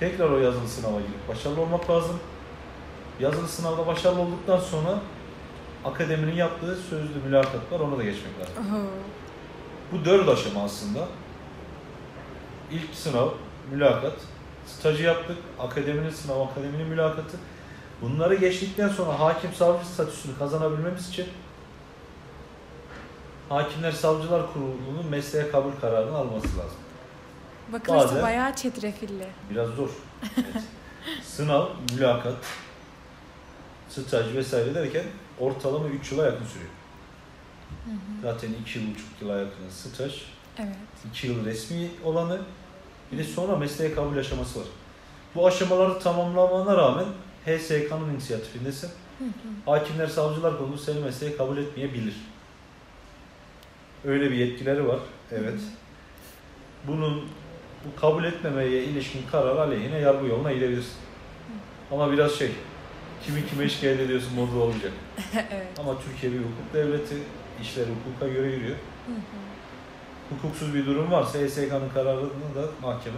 [0.00, 2.18] Tekrar o yazılı sınava girip başarılı olmak lazım.
[3.20, 4.98] Yazılı sınavda başarılı olduktan sonra
[5.84, 7.80] akademinin yaptığı sözlü mülakat var.
[7.80, 8.54] Ona da geçmek lazım.
[9.92, 11.08] Bu dört aşama aslında.
[12.72, 13.28] İlk sınav,
[13.70, 14.14] mülakat,
[14.66, 17.36] stajı yaptık, akademinin sınavı, akademinin mülakatı.
[18.02, 21.26] Bunları geçtikten sonra hakim savcı statüsünü kazanabilmemiz için
[23.48, 26.78] Hakimler Savcılar Kurulu'nun mesleğe kabul kararını alması lazım.
[27.72, 29.26] Bakılırsa Bazen- bayağı çetrefilli.
[29.50, 29.88] Biraz zor.
[30.36, 30.62] Evet.
[31.24, 32.34] Sınav, mülakat,
[33.88, 35.04] staj vesaire derken
[35.38, 36.70] ortalama 3 yıla yakın sürüyor.
[38.22, 40.22] Zaten 2 yıl, buçuk yıla yakın staj,
[40.58, 40.76] Evet.
[41.10, 42.40] 2 yıl resmi olanı,
[43.12, 44.66] bir de sonra mesleğe kabul aşaması var.
[45.34, 47.06] Bu aşamaları tamamlamana rağmen
[47.46, 48.90] HSK'nın inisiyatifindesin.
[49.66, 52.14] Hakimler, savcılar kurulu seni mesleğe kabul etmeyebilir.
[54.04, 54.98] Öyle bir yetkileri var.
[55.32, 55.60] Evet.
[56.86, 57.24] Bunun
[57.84, 60.96] bu kabul etmemeye ilişkin karar aleyhine yargı yoluna gidebilirsin.
[61.92, 62.50] Ama biraz şey,
[63.26, 64.92] kimi kime şikayet ediyorsun modu olacak.
[65.34, 65.66] evet.
[65.80, 67.14] Ama Türkiye bir hukuk devleti,
[67.62, 68.76] işler hukuka göre yürüyor.
[70.30, 73.16] Hukuksuz bir durum varsa HSK'nın kararını da mahkeme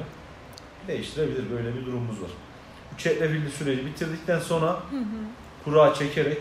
[0.89, 1.51] değiştirebilir.
[1.51, 2.31] Böyle bir durumumuz var.
[2.93, 4.81] Bu çetrefilli süreci bitirdikten sonra
[5.65, 6.39] kura çekerek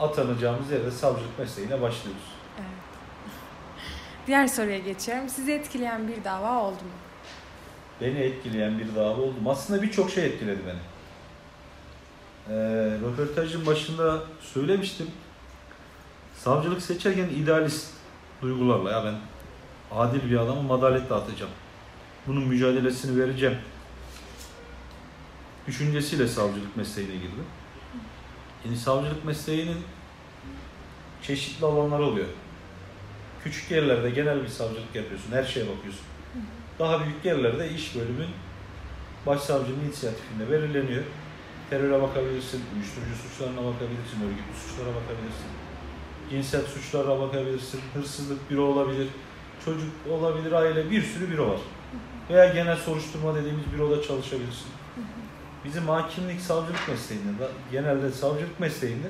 [0.00, 2.35] atanacağımız yerde savcılık mesleğine başlıyoruz.
[4.26, 5.28] Diğer soruya geçiyorum.
[5.28, 6.90] Sizi etkileyen bir dava oldu mu?
[8.00, 9.40] Beni etkileyen bir dava oldu.
[9.40, 9.50] mu?
[9.50, 10.78] Aslında birçok şey etkiledi beni.
[12.48, 12.54] Ee,
[13.00, 15.06] röportajın başında söylemiştim.
[16.34, 17.90] Savcılık seçerken idealist
[18.42, 19.14] duygularla ya ben
[19.98, 21.52] adil bir adamım adalet dağıtacağım.
[22.26, 23.58] Bunun mücadelesini vereceğim.
[25.66, 27.44] Düşüncesiyle savcılık mesleğine girdim.
[28.64, 29.78] Yani savcılık mesleğinin
[31.22, 32.26] çeşitli alanları oluyor.
[33.44, 36.04] Küçük yerlerde genel bir savcılık yapıyorsun, her şeye bakıyorsun.
[36.78, 38.28] Daha büyük yerlerde iş bölümün
[39.26, 41.02] başsavcının inisiyatifinde belirleniyor.
[41.70, 45.50] Teröre bakabilirsin, uyuşturucu suçlarına bakabilirsin, örgütlü suçlara bakabilirsin.
[46.30, 49.08] Cinsel suçlara bakabilirsin, hırsızlık büro olabilir,
[49.64, 51.60] çocuk olabilir, aile bir sürü büro var.
[52.30, 54.66] Veya genel soruşturma dediğimiz büroda çalışabilirsin.
[55.64, 59.08] Bizim hakimlik, savcılık mesleğinde, genelde savcılık mesleğinde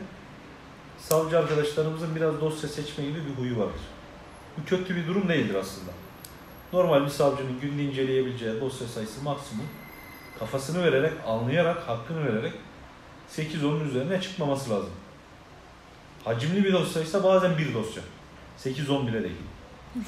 [0.99, 3.81] savcı arkadaşlarımızın biraz dosya seçme gibi bir huyu vardır.
[4.59, 5.91] Bu kötü bir durum değildir aslında.
[6.73, 9.67] Normal bir savcının günde inceleyebileceği dosya sayısı maksimum
[10.39, 12.53] kafasını vererek, anlayarak, hakkını vererek
[13.37, 14.91] 8-10'un üzerine çıkmaması lazım.
[16.25, 18.03] Hacimli bir dosyaysa bazen bir dosya.
[18.65, 19.37] 8-10 bile değil.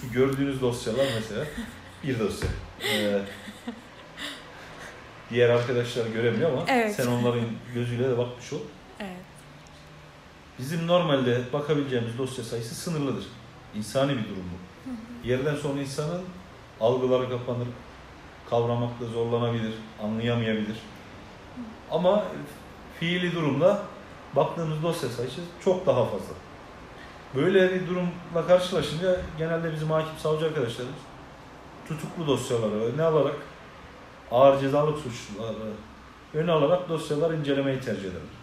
[0.01, 1.45] Şu gördüğünüz dosyalar mesela
[2.05, 2.49] bir dosya.
[2.93, 3.21] Ee,
[5.31, 6.95] diğer arkadaşlar göremiyor ama Evet.
[6.95, 8.61] sen onların gözüyle de bakmış ol.
[9.01, 9.17] Evet.
[10.59, 13.25] Bizim normalde bakabileceğimiz dosya sayısı sınırlıdır.
[13.75, 15.29] İnsani bir durum bu.
[15.29, 16.23] Yerden sonra insanın
[16.81, 17.69] algıları kapanır,
[18.51, 20.77] kavramakta zorlanabilir, anlayamayabilir.
[21.91, 22.25] Ama
[23.01, 23.83] fiili durumda
[24.37, 26.35] baktığımız dosya sayısı çok daha fazla.
[27.35, 30.99] Böyle bir durumla karşılaşınca genelde bizim hakim savcı arkadaşlarımız
[31.89, 33.37] tutuklu dosyaları öne alarak
[34.31, 35.55] ağır cezalık suçları
[36.35, 38.39] öne alarak dosyalar incelemeyi tercih ederler.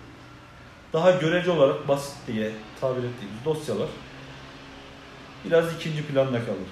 [0.93, 3.87] Daha görece olarak basit diye tabir ettiğimiz dosyalar
[5.45, 6.69] biraz ikinci planda kalır.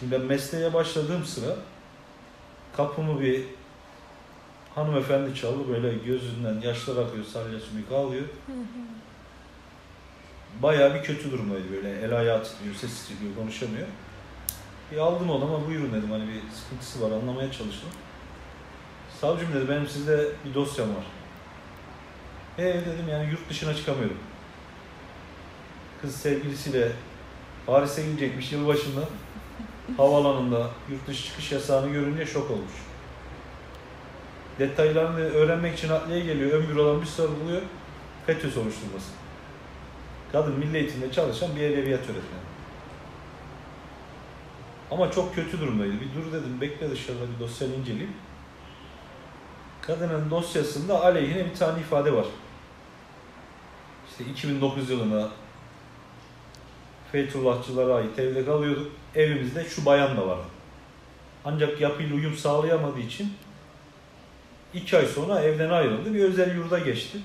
[0.00, 1.56] Şimdi ben mesleğe başladığım sıra
[2.76, 3.44] kapımı bir
[4.74, 8.24] hanımefendi çaldı böyle gözünden yaşlar akıyor, salya sümük ağlıyor.
[10.62, 13.86] Bayağı bir kötü durumdaydı böyle el ayağı titriyor, ses titriyor, konuşamıyor.
[14.92, 17.90] Bir aldım odama buyurun dedim hani bir sıkıntısı var anlamaya çalıştım.
[19.20, 21.04] Savcım dedi benim sizde bir dosyam var.
[22.58, 24.18] E dedim yani yurt dışına çıkamıyorum.
[26.02, 26.92] Kız sevgilisiyle
[27.66, 29.00] Paris'e gidecekmiş yılbaşında.
[29.96, 32.72] Havaalanında yurt dışı çıkış yasağını görünce şok olmuş.
[34.58, 36.50] Detaylarını öğrenmek için adliye geliyor.
[36.50, 37.62] Ön bürodan bir sorguluyor.
[38.26, 39.10] FETÖ soruşturması.
[40.32, 42.44] Kadın milli eğitimde çalışan bir edebiyat öğretmeni.
[44.90, 45.92] Ama çok kötü durumdaydı.
[45.92, 48.14] Bir dur dedim bekle dışarıda bir dosyayı inceleyeyim.
[49.82, 52.26] Kadının dosyasında aleyhine bir tane ifade var.
[54.10, 55.30] İşte 2009 yılında
[57.14, 58.92] Feytullahçılara ait evde kalıyorduk.
[59.14, 60.46] Evimizde şu bayan da vardı.
[61.44, 63.32] Ancak yapıyla uyum sağlayamadığı için
[64.74, 66.14] iki ay sonra evden ayrıldı.
[66.14, 67.18] Bir özel yurda geçti.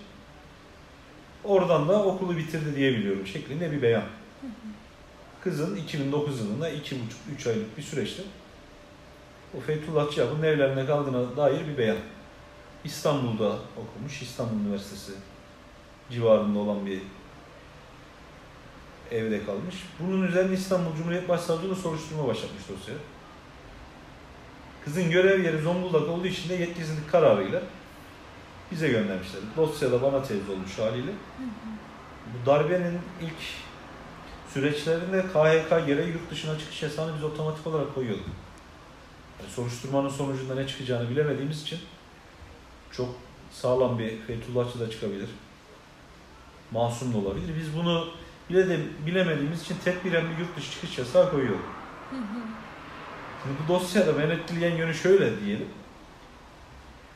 [1.43, 4.03] Oradan da okulu bitirdi diye biliyorum şeklinde bir beyan.
[5.43, 8.23] Kızın 2009 yılında 2,5-3 aylık bir süreçte
[9.57, 11.97] o Feytullahçı yapının evlerine kaldığına dair bir beyan.
[12.83, 15.11] İstanbul'da okumuş, İstanbul Üniversitesi
[16.11, 17.01] civarında olan bir
[19.11, 19.75] evde kalmış.
[19.99, 22.95] Bunun üzerine İstanbul Cumhuriyet Başsavcılığı soruşturma başlatmış dosya.
[24.85, 27.61] Kızın görev yeri Zonguldak olduğu için de yetkisizlik kararıyla
[28.71, 29.41] bize göndermişler.
[29.57, 31.11] Dosyada bana tevzi olmuş haliyle.
[32.33, 33.41] Bu darbenin ilk
[34.53, 38.25] süreçlerinde KHK gereği yurt dışına çıkış yasağını biz otomatik olarak koyuyorduk.
[39.39, 41.79] Yani soruşturmanın sonucunda ne çıkacağını bilemediğimiz için
[42.91, 43.09] çok
[43.51, 45.29] sağlam bir Feytullahçı da çıkabilir.
[46.71, 47.55] Masum da olabilir.
[47.59, 48.07] Biz bunu
[48.49, 51.65] bile de bilemediğimiz için tedbiren bir yurt dışı çıkış yasağı koyuyorduk.
[53.43, 55.67] Şimdi bu dosyada beni etkileyen yönü şöyle diyelim.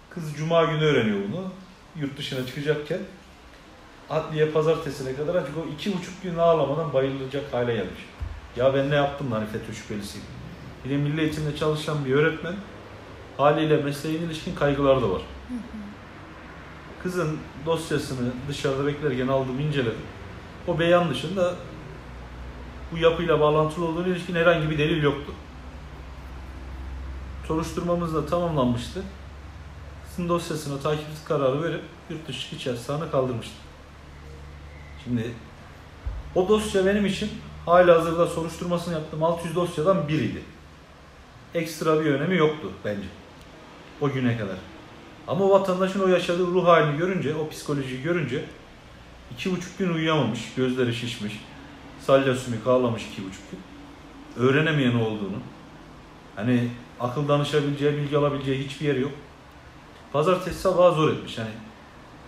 [0.09, 1.43] Kız cuma günü öğreniyor bunu.
[1.95, 2.99] Yurt dışına çıkacakken
[4.09, 8.05] adliye pazartesine kadar açık o iki buçuk gün ağlamadan bayılacak hale gelmiş.
[8.55, 10.27] Ya ben ne yaptım hani FETÖ şüphelisiyim.
[10.85, 12.55] Bir de milli eğitimde çalışan bir öğretmen
[13.37, 15.21] haliyle mesleğine ilişkin kaygılar da var.
[17.03, 20.01] Kızın dosyasını dışarıda beklerken aldım inceledim.
[20.67, 21.55] O beyan dışında
[22.91, 25.33] bu yapıyla bağlantılı olduğuna ilişkin herhangi bir delil yoktu.
[27.47, 29.03] Soruşturmamız da tamamlanmıştı.
[30.05, 33.55] Kızın dosyasına takipsiz kararı verip yurt dışı yasağını kaldırmıştı.
[35.03, 35.31] Şimdi
[36.35, 37.29] o dosya benim için
[37.65, 40.43] hala hazırda soruşturmasını yaptığım 600 dosyadan biriydi.
[41.55, 43.07] Ekstra bir önemi yoktu bence.
[44.01, 44.57] O güne kadar.
[45.27, 48.45] Ama vatandaşın o yaşadığı ruh halini görünce, o psikolojiyi görünce
[49.33, 51.33] iki buçuk gün uyuyamamış, gözleri şişmiş,
[52.01, 53.59] salya sümük ağlamış iki buçuk gün.
[54.43, 55.37] Öğrenemeyen olduğunu,
[56.35, 56.69] hani
[56.99, 59.11] akıl danışabileceği, bilgi alabileceği hiçbir yer yok.
[60.13, 61.37] Pazartesi sabahı zor etmiş.
[61.37, 61.51] Yani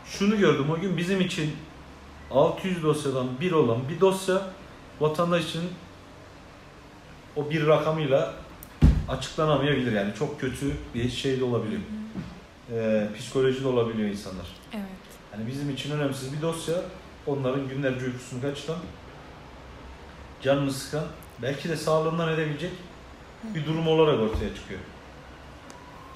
[0.05, 1.55] şunu gördüm o gün bizim için
[2.31, 4.41] 600 dosyadan bir olan bir dosya
[4.99, 5.61] vatandaş için
[7.35, 8.33] o bir rakamıyla
[9.09, 11.81] açıklanamayabilir yani çok kötü bir şey de olabiliyor.
[12.71, 14.45] Ee, psikoloji de olabiliyor insanlar.
[14.73, 14.85] Evet.
[15.35, 16.75] Yani bizim için önemsiz bir dosya
[17.27, 18.77] onların günlerce uykusunu kaçıran,
[20.41, 21.05] canını sıkan,
[21.41, 22.71] belki de sağlığından edebilecek
[23.43, 24.79] bir durum olarak ortaya çıkıyor.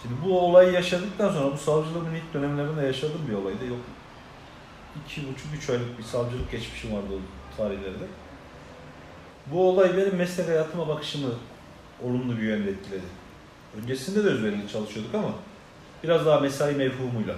[0.02, 3.66] Şimdi bu olayı yaşadıktan sonra bu savcılığın ilk dönemlerinde yaşadığım bir olaydı.
[3.66, 3.80] Yok
[5.06, 8.06] iki buçuk, üç aylık bir savcılık geçmişim vardı o tarihlerde.
[9.46, 11.30] Bu olay benim meslek hayatıma bakışımı
[12.04, 13.06] olumlu bir yönde etkiledi.
[13.82, 15.34] Öncesinde de özverili çalışıyorduk ama
[16.04, 17.36] biraz daha mesai mevhumuyla.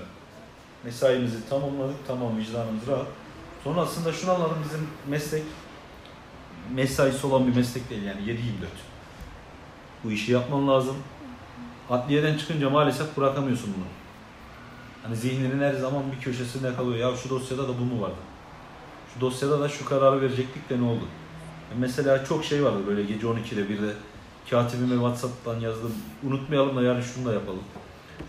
[0.84, 3.08] Mesaimizi tamamladık, tamam vicdanımız rahat.
[3.64, 5.44] Sonrasında şunu anladım bizim meslek
[6.74, 8.38] mesaisi olan bir meslek değil yani 7-24.
[10.04, 10.96] Bu işi yapman lazım.
[11.90, 13.86] Adliyeden çıkınca maalesef bırakamıyorsun bunu.
[15.04, 17.12] Hani zihninin her zaman bir köşesinde kalıyor.
[17.12, 18.16] Ya şu dosyada da bu mu vardı?
[19.14, 21.04] Şu dosyada da şu kararı verecektik de ne oldu?
[21.80, 23.94] Mesela çok şey vardı böyle gece 12'de bir de
[24.50, 25.94] katibime Whatsapp'tan yazdım.
[26.24, 27.64] Unutmayalım da yani şunu da yapalım.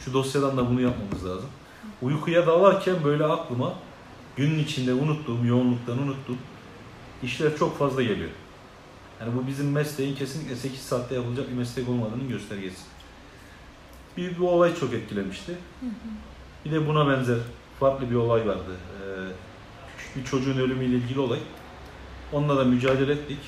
[0.04, 1.48] Şu dosyadan da bunu yapmamız lazım.
[2.02, 3.74] Uykuya dalarken böyle aklıma
[4.36, 6.36] günün içinde unuttuğum, yoğunluktan unuttuğum
[7.22, 8.30] işler çok fazla geliyor.
[9.20, 12.82] Yani bu bizim mesleğin kesinlikle 8 saatte yapılacak bir meslek olmadığının göstergesi.
[14.16, 15.52] Bir, bu olay çok etkilemişti.
[16.64, 17.38] Bir de buna benzer
[17.80, 18.76] farklı bir olay vardı.
[18.76, 19.04] Ee,
[19.98, 21.38] küçük bir çocuğun ölümüyle ilgili olay.
[22.32, 23.38] Onunla da mücadele ettik.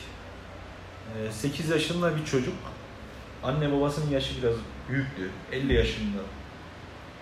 [1.18, 2.54] Ee, 8 yaşında bir çocuk.
[3.42, 4.54] Anne babasının yaşı biraz
[4.88, 5.30] büyüktü.
[5.52, 6.18] 50 yaşında.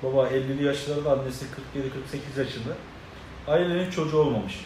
[0.03, 1.45] Baba 50'li yaşlarda, annesi
[2.35, 2.75] 47-48 yaşında.
[3.49, 4.65] Ailenin çocuğu olmamış.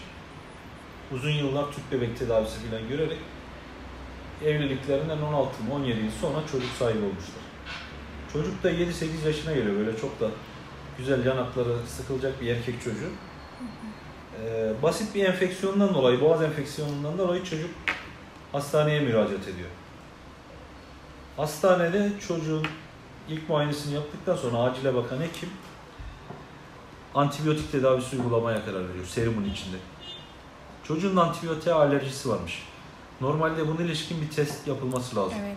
[1.12, 3.18] Uzun yıllar tüp bebek tedavisi falan görerek
[4.44, 7.42] evliliklerinden 16 mı 17 yıl sonra çocuk sahibi olmuşlar.
[8.32, 10.30] Çocuk da 7-8 yaşına geliyor böyle çok da
[10.98, 13.10] güzel yanakları sıkılacak bir erkek çocuğu.
[14.44, 17.70] Ee, basit bir enfeksiyondan dolayı, boğaz enfeksiyonundan dolayı çocuk
[18.52, 19.68] hastaneye müracaat ediyor.
[21.36, 22.66] Hastanede çocuğun
[23.28, 25.50] ilk muayenesini yaptıktan sonra acile bakan hekim
[27.14, 29.76] antibiyotik tedavisi uygulamaya karar veriyor serumun içinde.
[30.84, 32.62] Çocuğun antibiyotiğe alerjisi varmış.
[33.20, 35.38] Normalde bunun ilişkin bir test yapılması lazım.
[35.40, 35.56] Evet.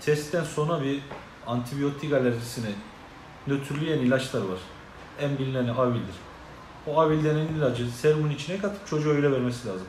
[0.00, 1.00] Testten sonra bir
[1.46, 2.70] antibiyotik alerjisini
[3.46, 4.58] nötrleyen ilaçlar var.
[5.20, 6.14] En bilineni Avil'dir.
[6.86, 9.86] O Avil denen ilacı serumun içine katıp çocuğa öyle vermesi lazım.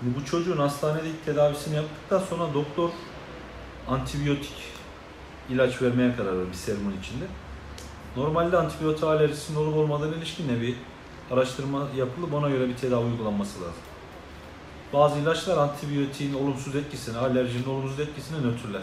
[0.00, 2.90] Şimdi bu çocuğun hastanede ilk tedavisini yaptıktan sonra doktor
[3.88, 4.71] antibiyotik
[5.50, 7.24] ilaç vermeye karar vermiş serumun içinde.
[8.16, 10.74] Normalde antibiyotik alerjisinin olup olmadığına ilişkin de bir
[11.30, 13.82] araştırma yapılıp ona göre bir tedavi uygulanması lazım.
[14.92, 18.82] Bazı ilaçlar antibiyotiğin olumsuz etkisini, alerjinin olumsuz etkisini nötrler.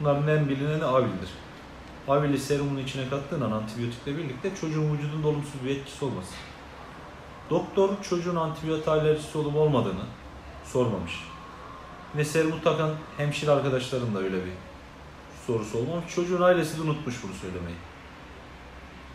[0.00, 1.28] Bunların en bilineni Avil'dir.
[2.08, 6.24] Avil'i serumun içine kattığın an antibiyotikle birlikte çocuğun vücudunda olumsuz bir etkisi olmaz.
[7.50, 10.04] Doktor çocuğun antibiyotik alerjisi olup olmadığını
[10.64, 11.12] sormamış.
[12.16, 14.52] Ve serumu takan hemşire arkadaşların da öyle bir
[15.48, 16.14] sorusu olmamış.
[16.14, 17.76] Çocuğun ailesi de unutmuş bunu söylemeyi.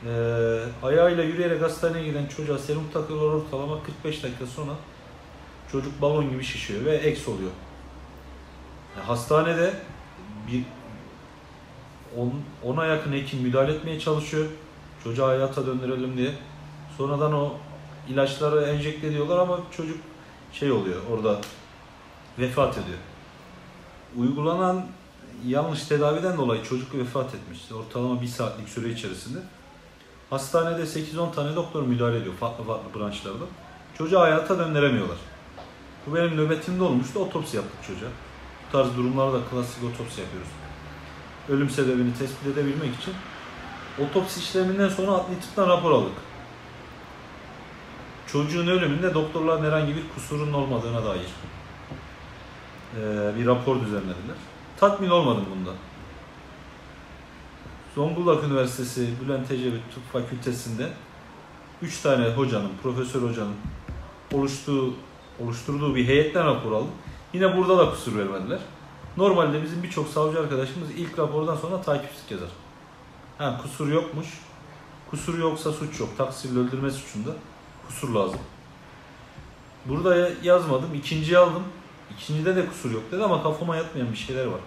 [0.05, 4.71] Ee, ayağıyla yürüyerek hastaneye giden çocuğa serum takılır ortalama 45 dakika sonra
[5.71, 7.51] çocuk balon gibi şişiyor ve eks oluyor.
[8.95, 9.73] Yani hastanede
[10.51, 10.63] bir
[12.17, 14.45] on, ona yakın hekim müdahale etmeye çalışıyor.
[15.03, 16.31] Çocuğu hayata döndürelim diye.
[16.97, 17.53] Sonradan o
[18.09, 19.97] ilaçları enjekte ediyorlar ama çocuk
[20.53, 21.41] şey oluyor orada
[22.39, 22.97] vefat ediyor.
[24.17, 24.85] Uygulanan
[25.47, 27.73] yanlış tedaviden dolayı çocuk vefat etmişti.
[27.73, 29.39] Ortalama bir saatlik süre içerisinde.
[30.29, 33.43] Hastanede 8-10 tane doktor müdahale ediyor farklı farklı branşlarda.
[33.97, 35.17] Çocuğu hayata döndüremiyorlar.
[36.07, 37.19] Bu benim nöbetimde olmuştu.
[37.19, 38.09] Otopsi yaptık çocuğa.
[38.67, 40.49] Bu tarz durumlarda klasik otopsi yapıyoruz.
[41.49, 43.13] Ölüm sebebini tespit edebilmek için.
[43.99, 46.13] Otopsi işleminden sonra adli tıptan rapor aldık.
[48.27, 51.27] Çocuğun ölümünde doktorların herhangi bir kusurun olmadığına dair
[53.37, 54.35] bir rapor düzenlediler.
[54.79, 55.71] Tatmin olmadım bunda.
[57.95, 60.89] Zonguldak Üniversitesi Bülent Ecevit Tıp Fakültesi'nde
[61.81, 63.55] 3 tane hocanın, profesör hocanın
[64.33, 64.93] oluştuğu,
[65.43, 66.91] oluşturduğu bir heyetten rapor aldım.
[67.33, 68.59] Yine burada da kusur vermediler.
[69.17, 72.49] Normalde bizim birçok savcı arkadaşımız ilk rapordan sonra takipsizlik yazar.
[73.37, 74.27] Ha, kusur yokmuş.
[75.09, 76.09] Kusur yoksa suç yok.
[76.17, 77.29] Taksirle öldürme suçunda
[77.87, 78.39] kusur lazım.
[79.85, 80.93] Burada ya- yazmadım.
[80.95, 81.63] İkinciyi aldım.
[82.17, 84.59] İkincide de kusur yok dedi ama kafama yatmayan bir şeyler var.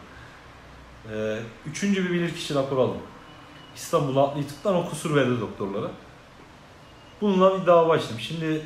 [1.13, 3.01] Ee, üçüncü bir bilirkişi rapor aldım.
[3.77, 5.91] İstanbul Adli Tıp'tan o kusur verdi doktorlara.
[7.21, 8.21] Bununla bir dava açtım.
[8.21, 8.63] Şimdi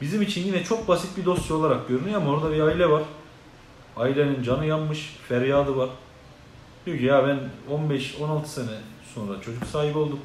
[0.00, 3.02] bizim için yine çok basit bir dosya olarak görünüyor ama orada bir aile var.
[3.96, 5.88] Ailenin canı yanmış, feryadı var.
[6.86, 7.38] Diyor ki ya ben
[7.70, 8.78] 15-16 sene
[9.14, 10.20] sonra çocuk sahibi oldum.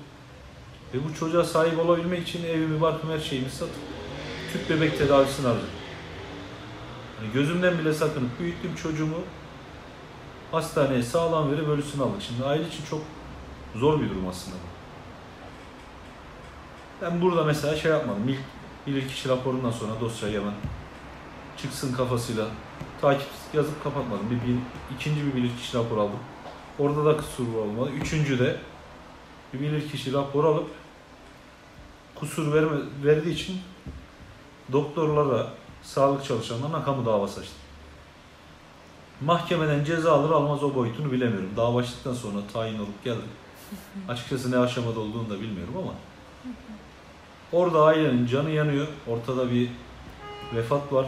[0.94, 3.76] Ve bu çocuğa sahip olabilmek için evimi, barkımı, her şeyimi satıp
[4.54, 5.79] tüp bebek tedavisini harcadım.
[7.20, 9.18] Hani gözümden bile sakınıp büyüttüm çocuğumu
[10.52, 12.22] hastaneye sağlam verip ölüsünü aldık.
[12.22, 13.02] Şimdi aile için çok
[13.76, 14.58] zor bir durum aslında.
[17.02, 18.30] Ben burada mesela şey yapmadım.
[18.30, 18.40] İlk
[18.88, 20.54] bilirkişi raporundan sonra dosyayı hemen
[21.58, 22.48] çıksın kafasıyla
[23.02, 24.26] takip yazıp kapatmadım.
[24.30, 24.60] Bir, bir
[24.96, 26.20] ikinci bir bilirkişi rapor aldım.
[26.80, 27.90] Orada da kusur olmadı.
[28.02, 28.58] Üçüncü de
[29.54, 30.70] bir bilirkişi rapor alıp
[32.16, 33.62] kusur verme, verdiği için
[34.72, 35.48] doktorlara,
[35.94, 37.56] sağlık çalışanlarına kamu davası açtım.
[39.22, 41.50] Mahkemeden ceza alır almaz o boyutunu bilemiyorum.
[41.58, 43.30] Dava açtıktan sonra tayin olup geldim.
[44.10, 45.94] Açıkçası ne aşamada olduğunu da bilmiyorum ama
[47.52, 48.88] orada ailenin canı yanıyor.
[49.08, 49.70] Ortada bir
[50.56, 51.06] vefat var.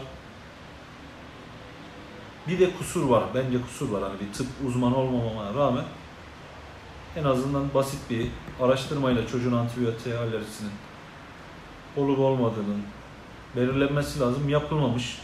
[2.48, 3.24] Bir de kusur var.
[3.34, 4.02] Bence kusur var.
[4.02, 5.84] Hani bir tıp uzmanı olmamama rağmen
[7.16, 8.28] en azından basit bir
[8.60, 10.72] araştırmayla çocuğun antibiyotiğe alerjisinin
[11.96, 12.82] olup olmadığının
[13.56, 14.48] belirlenmesi lazım.
[14.48, 15.18] Yapılmamış.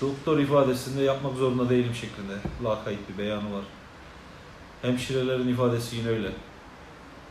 [0.00, 2.32] Doktor ifadesinde yapmak zorunda değilim şeklinde
[2.64, 3.64] lakayt bir beyanı var.
[4.82, 6.30] Hemşirelerin ifadesi yine öyle.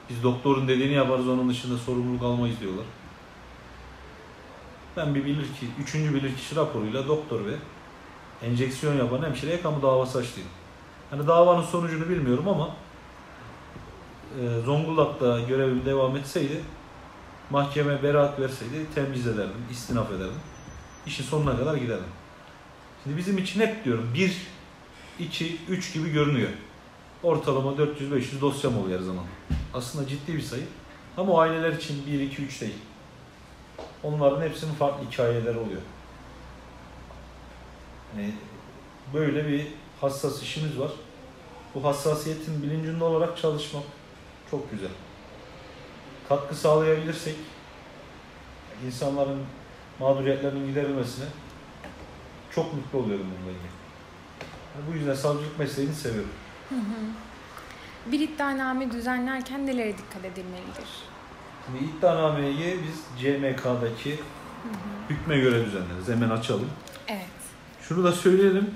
[0.09, 2.85] Biz doktorun dediğini yaparız onun dışında sorumluluk almayız diyorlar.
[4.97, 7.53] Ben bir bilirkişi, üçüncü bilirkişi raporuyla doktor ve
[8.41, 10.51] enjeksiyon yapan hemşireye kamu davası açtıydım.
[11.09, 12.69] Hani davanın sonucunu bilmiyorum ama
[14.39, 16.61] e, Zonguldak'ta görevim devam etseydi
[17.53, 20.39] mahkeme beraat verseydi temiz ederdim, istinaf ederdim.
[21.05, 22.09] İşin sonuna kadar giderdim.
[23.03, 24.37] Şimdi bizim için hep diyorum 1,
[25.19, 26.49] 2, 3 gibi görünüyor.
[27.23, 29.23] Ortalama 400-500 dosyam oluyor her zaman.
[29.73, 30.63] Aslında ciddi bir sayı.
[31.17, 32.77] Ama o aileler için 1, 2, 3 değil.
[34.03, 35.81] Onların hepsinin farklı hikayeleri oluyor.
[38.17, 38.33] Yani
[39.13, 39.67] böyle bir
[40.01, 40.91] hassas işimiz var.
[41.75, 43.83] Bu hassasiyetin bilincinde olarak çalışmak
[44.51, 44.89] çok güzel.
[46.29, 47.35] Katkı sağlayabilirsek
[48.85, 49.39] insanların
[49.99, 51.25] mağduriyetlerinin giderilmesine
[52.55, 53.73] çok mutlu oluyorum bununla ilgili.
[54.75, 56.31] Yani bu yüzden savcılık mesleğini seviyorum.
[58.11, 60.89] Bir iddianame düzenlerken nelere dikkat edilmelidir?
[61.65, 64.19] Şimdi iddianameyi biz CMK'daki
[65.09, 66.07] hükme göre düzenleriz.
[66.07, 66.69] Hemen açalım.
[67.07, 67.25] Evet.
[67.81, 68.73] Şunu da söyleyelim.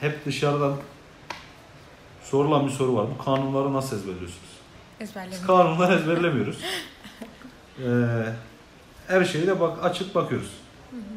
[0.00, 0.76] Hep dışarıdan
[2.22, 3.06] sorulan bir soru var.
[3.18, 4.55] Bu kanunları nasıl ezberliyorsunuz?
[5.46, 6.58] Kanunları ezberlemiyoruz.
[7.84, 8.32] Ee,
[9.08, 10.50] her şeyi de bak açıp bakıyoruz.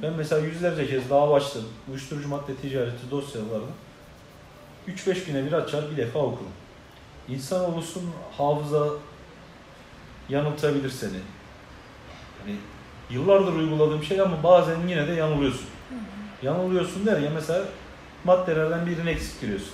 [0.01, 1.65] Ben mesela yüzlerce kez dava açtım.
[1.89, 3.69] Uyuşturucu madde ticareti dosyalarını
[4.88, 6.51] 3-5 güne bir açar bir defa okurum.
[7.27, 8.03] İnsanoğlusun
[8.38, 8.88] hafıza
[10.30, 11.19] yanıltabilir seni.
[12.41, 12.55] Hani
[13.09, 15.67] yıllardır uyguladığım şey ama bazen yine de yanılıyorsun.
[16.43, 17.63] Yanılıyorsun der ya mesela
[18.23, 19.73] maddelerden birini eksik giriyorsun.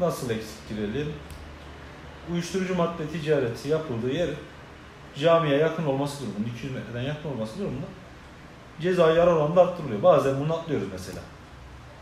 [0.00, 1.12] Nasıl eksik girelim?
[2.32, 4.28] Uyuşturucu madde ticareti yapıldığı yer
[5.18, 7.86] camiye yakın olması durumunda, 200 metreden yakın olması durumunda
[8.80, 10.02] cezai yarar oranı da arttırılıyor.
[10.02, 11.20] Bazen bunu atlıyoruz mesela.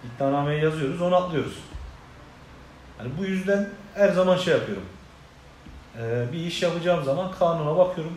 [0.04, 1.58] İddianameyi yazıyoruz, onu atlıyoruz.
[2.98, 4.84] Yani bu yüzden her zaman şey yapıyorum.
[5.98, 8.12] Ee, bir iş yapacağım zaman kanuna bakıyorum,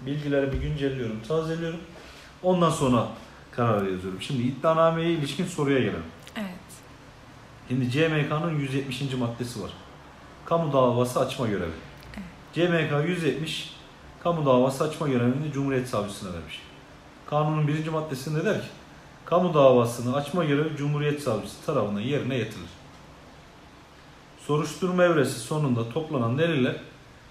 [0.00, 1.80] bilgilerimi güncelliyorum, tazeliyorum.
[2.42, 3.08] Ondan sonra
[3.50, 4.22] karar yazıyorum.
[4.22, 6.02] Şimdi iddianameye ilişkin soruya gelelim.
[6.36, 6.50] Evet.
[7.68, 9.14] Şimdi CMK'nın 170.
[9.14, 9.70] maddesi var.
[10.50, 11.72] Kamu davası açma görevi.
[12.52, 13.74] CMK 170
[14.22, 16.62] kamu davası açma görevini Cumhuriyet Savcısına vermiş.
[17.26, 18.66] Kanunun birinci maddesinde der ki,
[19.24, 22.70] kamu davasını açma görevi Cumhuriyet Savcısı tarafından yerine getirilir.
[24.46, 26.76] Soruşturma evresi sonunda toplanan deliller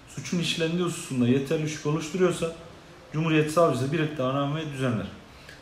[0.08, 2.52] suçun işlendiği hususunda yeterli şüphe oluşturuyorsa
[3.12, 5.06] Cumhuriyet Savcısı bir iddianame düzenler.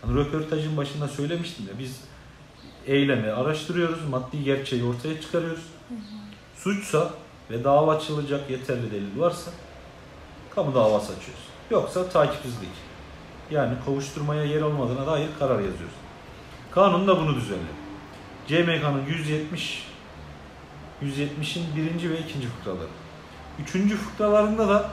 [0.02, 2.00] Hani röportajın başında söylemiştim ya biz
[2.86, 5.64] eylemi araştırıyoruz, maddi gerçeği ortaya çıkarıyoruz.
[6.56, 7.10] Suçsa
[7.50, 9.50] ve dava açılacak yeterli delil varsa
[10.54, 11.44] kamu davası açıyoruz.
[11.70, 12.70] Yoksa takipsizlik.
[13.50, 15.96] Yani kovuşturmaya yer olmadığına dair karar yazıyoruz.
[16.70, 17.74] Kanun da bunu düzenliyor.
[18.48, 19.88] CMK'nın 170
[21.02, 22.88] 170'in birinci ve ikinci fıkraları.
[23.62, 24.90] Üçüncü fıkralarında da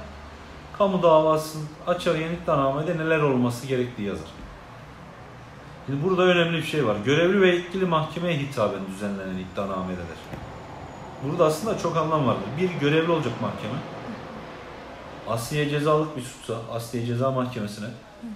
[0.78, 4.28] kamu davası açar iddianamede neler olması gerektiği yazar.
[5.86, 6.95] Şimdi burada önemli bir şey var.
[7.06, 10.18] Görevli ve yetkili mahkemeye hitaben düzenlenen iddianamededir.
[11.24, 12.43] Burada aslında çok anlam vardır.
[12.57, 13.80] Bir görevli olacak mahkeme.
[15.28, 17.88] Asliye cezalık bir suçsa Asliye Ceza Mahkemesi'ne,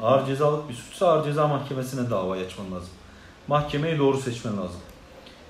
[0.02, 2.90] ağır cezalık bir suçsa ağır ceza mahkemesine dava açman lazım.
[3.48, 4.80] Mahkemeyi doğru seçmen lazım.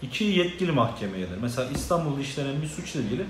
[0.01, 1.38] İki yetkili mahkemeyedir.
[1.41, 3.25] Mesela İstanbul'da işlenen bir suçla ilgili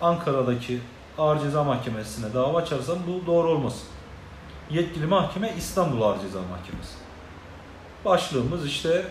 [0.00, 0.80] Ankara'daki
[1.18, 3.82] ağır ceza mahkemesine dava açarsan bu doğru olmaz.
[4.70, 6.94] Yetkili mahkeme İstanbul Ağır Ceza Mahkemesi.
[8.04, 9.06] Başlığımız işte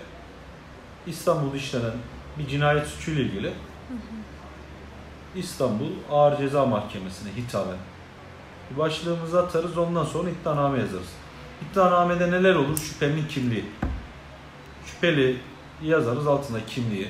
[1.07, 1.93] İstanbul'da işlenen
[2.37, 3.53] bir cinayet suçuyla ilgili
[5.35, 7.77] İstanbul Ağır Ceza Mahkemesi'ne hitaben
[8.71, 11.09] bir başlığımızı atarız ondan sonra iddianame yazarız.
[11.61, 12.77] İddianamede neler olur?
[12.77, 13.65] Şüphelinin kimliği.
[14.85, 15.37] Şüpheli
[15.83, 17.07] yazarız altında kimliği,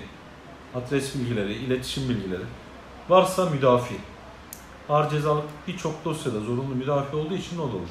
[0.75, 2.43] adres bilgileri, iletişim bilgileri.
[3.09, 3.95] Varsa müdafi.
[4.89, 7.89] Ağır cezalık birçok dosyada zorunlu müdafi olduğu için o olur.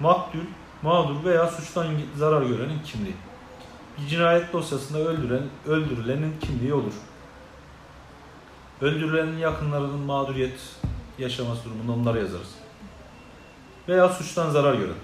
[0.00, 0.40] Maktul,
[0.82, 1.86] mağdur veya suçtan
[2.16, 3.14] zarar görenin kimliği.
[3.98, 6.92] Bir cinayet dosyasında öldüren, öldürülenin kimliği olur.
[8.84, 10.58] Öldürülenin yakınlarının mağduriyet
[11.18, 12.48] yaşaması durumunda onları yazarız.
[13.88, 14.94] Veya suçtan zarar gören.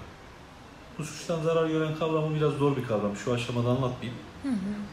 [0.99, 3.15] Bu suçtan zarar gören kavramı biraz zor bir kavram.
[3.15, 4.19] Şu aşamada anlatmayayım.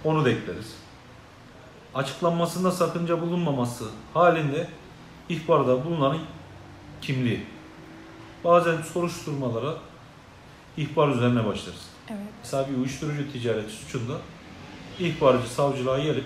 [0.04, 0.76] Onu da ekleriz.
[1.94, 3.84] Açıklanmasında sakınca bulunmaması
[4.14, 4.68] halinde
[5.28, 6.20] ihbarda bulunanın
[7.00, 7.46] kimliği.
[8.44, 9.74] Bazen soruşturmalara
[10.76, 11.88] ihbar üzerine başlarız.
[12.10, 12.20] Evet.
[12.42, 14.14] Mesela bir uyuşturucu ticareti suçunda
[14.98, 16.24] ihbarcı savcılığa gelip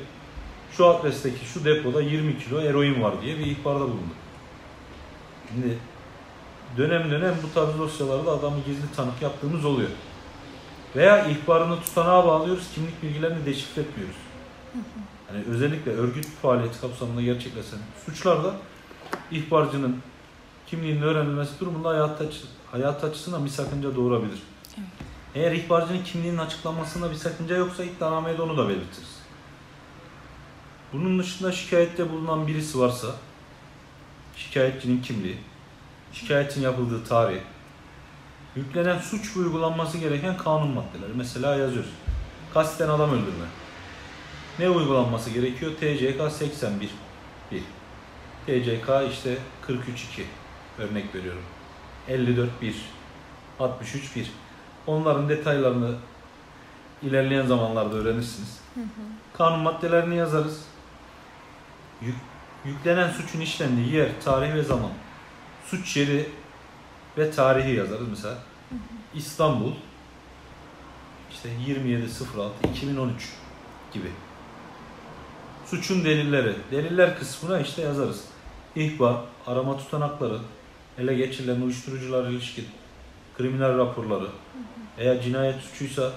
[0.76, 4.14] şu adresteki şu depoda 20 kilo eroin var diye bir ihbarda bulundu.
[5.48, 5.78] Şimdi
[6.76, 9.90] dönem dönem bu tarz dosyalarda adamı gizli tanık yaptığımız oluyor.
[10.96, 14.16] Veya ihbarını tutanağa bağlıyoruz, kimlik bilgilerini deşifre etmiyoruz.
[15.32, 18.54] Yani özellikle örgüt faaliyeti kapsamında gerçekleşen suçlarda
[19.30, 19.96] ihbarcının
[20.66, 22.38] kimliğinin öğrenilmesi durumunda hayat, açı,
[22.70, 24.42] hayat açısından bir sakınca doğurabilir.
[25.34, 29.21] Eğer ihbarcının kimliğinin açıklanmasında bir sakınca yoksa iddianameye de onu da belirtiriz.
[30.92, 33.06] Bunun dışında şikayette bulunan birisi varsa
[34.36, 35.38] şikayetçinin kimliği,
[36.12, 37.40] şikayetin yapıldığı tarih,
[38.56, 41.12] yüklenen suç ve uygulanması gereken kanun maddeleri.
[41.16, 41.90] Mesela yazıyoruz.
[42.54, 43.46] Kasten adam öldürme.
[44.58, 45.72] Ne uygulanması gerekiyor?
[45.72, 46.90] TCK 81
[47.52, 47.62] 1.
[48.46, 50.26] TCK işte 43 2.
[50.78, 51.42] Örnek veriyorum.
[52.08, 52.76] 54 1.
[53.60, 54.30] 63 1.
[54.86, 55.94] Onların detaylarını
[57.02, 58.60] ilerleyen zamanlarda öğrenirsiniz.
[59.32, 60.71] Kanun maddelerini yazarız.
[62.06, 62.16] Yük,
[62.64, 64.90] yüklenen suçun işlendiği yer, tarih ve zaman.
[65.66, 66.28] Suç yeri
[67.18, 68.38] ve tarihi yazarız mesela.
[69.14, 69.72] İstanbul
[71.32, 73.10] işte 27.06.2013
[73.92, 74.08] gibi.
[75.66, 76.54] Suçun delilleri.
[76.70, 78.24] Deliller kısmına işte yazarız.
[78.76, 80.38] İhbar, arama tutanakları,
[80.98, 82.66] ele geçirilen uyuşturucularla ilişkin
[83.38, 84.28] kriminal raporları,
[84.98, 86.12] eğer cinayet suçuysa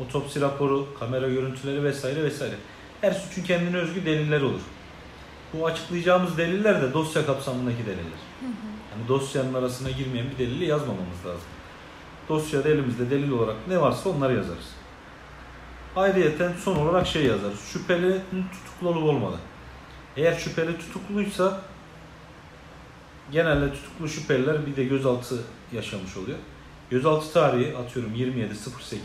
[0.00, 2.54] otopsi raporu, kamera görüntüleri vesaire vesaire.
[3.00, 4.60] Her suçun kendine özgü delilleri olur.
[5.52, 8.20] Bu açıklayacağımız deliller de dosya kapsamındaki deliller.
[8.92, 11.48] Yani dosyanın arasına girmeyen bir delili yazmamamız lazım.
[12.28, 14.68] Dosyada elimizde delil olarak ne varsa onları yazarız.
[15.96, 17.60] Ayrıyeten son olarak şey yazarız.
[17.72, 19.36] Şüphelinin tutuklu olup olmadı.
[20.16, 21.60] Eğer şüpheli tutukluysa
[23.32, 25.42] genelde tutuklu şüpheliler bir de gözaltı
[25.72, 26.38] yaşamış oluyor.
[26.90, 28.96] Gözaltı tarihi atıyorum 27.08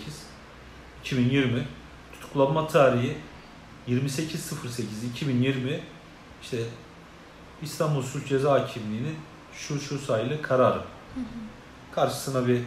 [1.01, 1.67] 2020
[2.13, 3.17] tutuklanma tarihi
[3.87, 5.79] 28.08 2020
[6.41, 6.57] işte
[7.61, 9.15] İstanbul Suç Ceza Hakimliği'nin
[9.53, 10.81] şu şu sayılı kararı.
[11.91, 12.61] Karşısına bir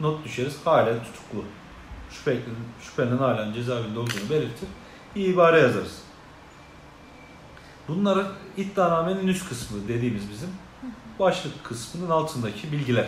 [0.00, 0.56] not düşeriz.
[0.64, 1.44] Halen tutuklu.
[2.10, 4.68] Şüphelinin, şüphelinin halen cezaevinde olduğunu belirtir.
[5.16, 6.02] Bir ibare yazarız.
[7.88, 10.48] Bunları iddianamenin üst kısmı dediğimiz bizim
[11.18, 13.06] başlık kısmının altındaki bilgiler.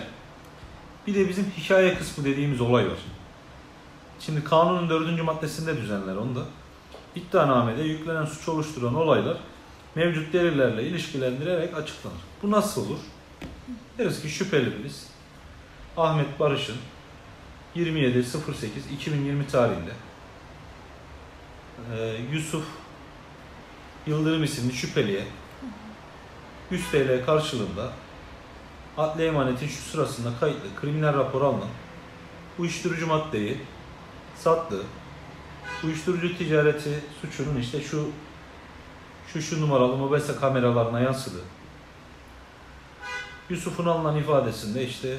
[1.06, 2.98] Bir de bizim hikaye kısmı dediğimiz olay var.
[4.20, 6.42] Şimdi kanunun dördüncü maddesinde düzenler onu da.
[7.14, 9.36] İddianamede yüklenen suç oluşturan olaylar
[9.96, 12.20] mevcut delillerle ilişkilendirerek açıklanır.
[12.42, 12.98] Bu nasıl olur?
[13.98, 15.06] Deriz ki şüphelimiz
[15.96, 16.76] Ahmet Barış'ın
[17.76, 19.92] 27.08.2020 tarihinde
[21.94, 22.64] e, Yusuf
[24.06, 25.24] Yıldırım isimli şüpheliye
[26.70, 27.92] 100 TL karşılığında
[28.98, 31.68] adli emanetin şu sırasında kayıtlı kriminal rapor alınan
[32.58, 33.58] uyuşturucu maddeyi
[34.36, 34.82] sattığı,
[35.84, 38.10] uyuşturucu ticareti suçunun işte şu
[39.36, 41.38] şu şu numaralı mobese kameralarına yansıdı.
[43.50, 45.18] Yusuf'un alınan ifadesinde işte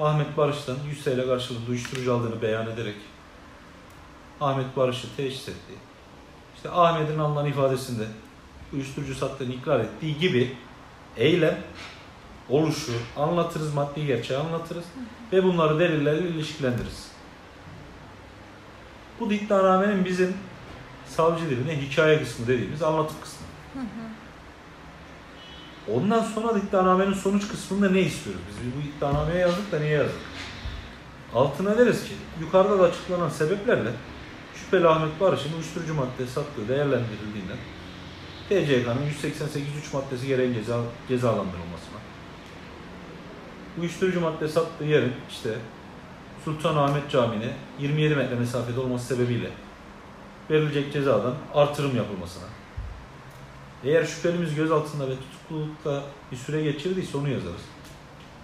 [0.00, 2.94] Ahmet Barış'tan 100 TL karşılığında uyuşturucu aldığını beyan ederek
[4.40, 5.72] Ahmet Barış'ı teşhis etti.
[6.56, 8.06] İşte Ahmet'in alınan ifadesinde
[8.72, 10.56] uyuşturucu sattığını ikrar ettiği gibi
[11.16, 11.58] eylem
[12.48, 14.84] oluşu anlatırız, maddi gerçeği anlatırız
[15.32, 17.08] ve bunları delillerle ilişkilendiririz.
[19.20, 20.36] Bu iddianamenin bizim
[21.08, 23.46] savcı diline hikaye kısmı dediğimiz anlatım kısmı.
[25.94, 28.42] Ondan sonra da iddianamenin sonuç kısmında ne istiyoruz?
[28.50, 30.20] Biz bu iddianameye yazdık da niye yazdık?
[31.34, 33.90] Altına deriz ki yukarıda da açıklanan sebeplerle
[34.54, 37.58] şüpheli Ahmet Barış'ın uyuşturucu madde sattığı değerlendirildiğinden
[38.48, 41.96] TCK'nın 188.3 maddesi gereği ceza, cezalandırılmasına
[43.80, 45.50] uyuşturucu madde sattığı yerin işte
[46.44, 49.50] Sultanahmet Camii'ne 27 metre mesafede olması sebebiyle
[50.50, 52.44] verilecek cezadan artırım yapılmasına.
[53.84, 57.62] Eğer şüphelimiz gözaltında ve tutuklulukta bir süre geçirdiyse onu yazarız.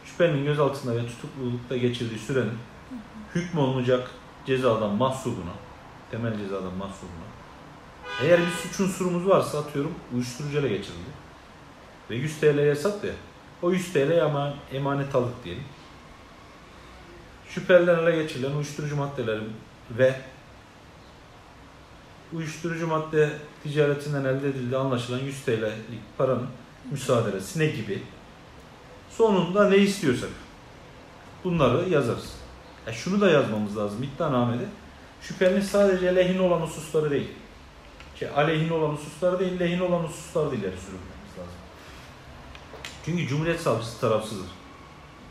[0.04, 2.58] Şüphelinin gözaltında ve tutuklulukta geçirdiği sürenin
[3.34, 4.10] hükmolunacak
[4.46, 5.52] cezadan mahsubuna,
[6.10, 7.32] temel cezadan mahsubuna.
[8.22, 11.10] Eğer bir suç unsurumuz varsa atıyorum uyuşturucuyla geçirildi.
[12.10, 13.12] Ve 100 TL'ye sattı ya.
[13.62, 15.64] O 100 TL ama emanet aldık diyelim.
[17.48, 19.52] Şüphelilerle geçirilen uyuşturucu maddelerin
[19.90, 20.14] ve
[22.32, 23.30] uyuşturucu madde
[23.62, 26.48] ticaretinden elde edildiği anlaşılan 100 TL'lik paranın
[26.90, 28.02] müsaadesi ne gibi
[29.10, 30.30] sonunda ne istiyorsak
[31.44, 32.32] bunları yazarız.
[32.86, 34.64] E şunu da yazmamız lazım iddianamede.
[35.22, 37.28] Şüphelinin sadece lehine olan hususları değil.
[38.18, 41.54] Şey, aleyhine olan hususları değil, lehine olan hususları da ileri sürülmemiz lazım.
[43.04, 44.50] Çünkü Cumhuriyet Savcısı tarafsızdır.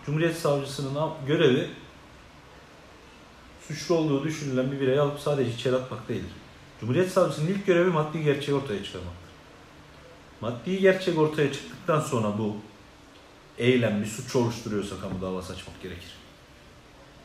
[0.05, 1.69] Cumhuriyet Savcısının görevi
[3.67, 6.40] suçlu olduğu düşünülen bir bireyi alıp sadece içeri atmak değildir.
[6.81, 9.31] Cumhuriyet Savcısının ilk görevi maddi gerçeği ortaya çıkarmaktır.
[10.41, 12.57] Maddi gerçek ortaya çıktıktan sonra bu
[13.57, 16.11] eylem bir suç oluşturuyorsa kamu davası açmak gerekir.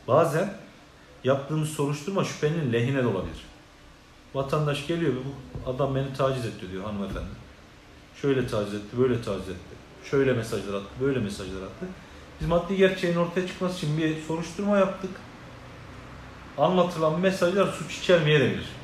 [0.07, 0.53] Bazen
[1.23, 3.45] yaptığımız soruşturma şüphelinin lehine de olabilir.
[4.33, 7.29] Vatandaş geliyor ve bu adam beni taciz etti diyor hanımefendi.
[8.21, 9.75] Şöyle taciz etti, böyle taciz etti.
[10.11, 11.85] Şöyle mesajlar attı, böyle mesajlar attı.
[12.41, 15.11] Biz maddi gerçeğin ortaya çıkması için bir soruşturma yaptık.
[16.57, 18.76] Anlatılan mesajlar suç içermeyebilir.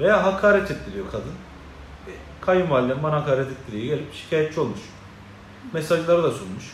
[0.00, 1.32] Veya hakaret ettiriyor kadın.
[2.06, 3.84] E, Kayınvalidem bana hakaret ettiriyor.
[3.84, 4.80] Gelip şikayetçi olmuş.
[5.72, 6.64] Mesajları da sunmuş.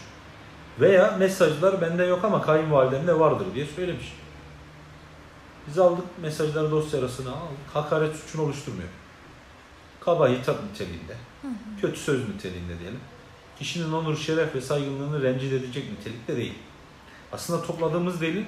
[0.80, 4.12] Veya mesajlar bende yok ama kayınvalidemde vardır diye söylemiş.
[5.68, 7.58] Biz aldık mesajları dosya arasına aldık.
[7.74, 8.88] Hakaret suçunu oluşturmuyor.
[10.00, 11.16] Kaba hitap niteliğinde.
[11.80, 13.00] Kötü söz niteliğinde diyelim.
[13.58, 16.54] Kişinin onur, şeref ve saygınlığını rencide edecek nitelikte değil.
[17.32, 18.44] Aslında topladığımız delil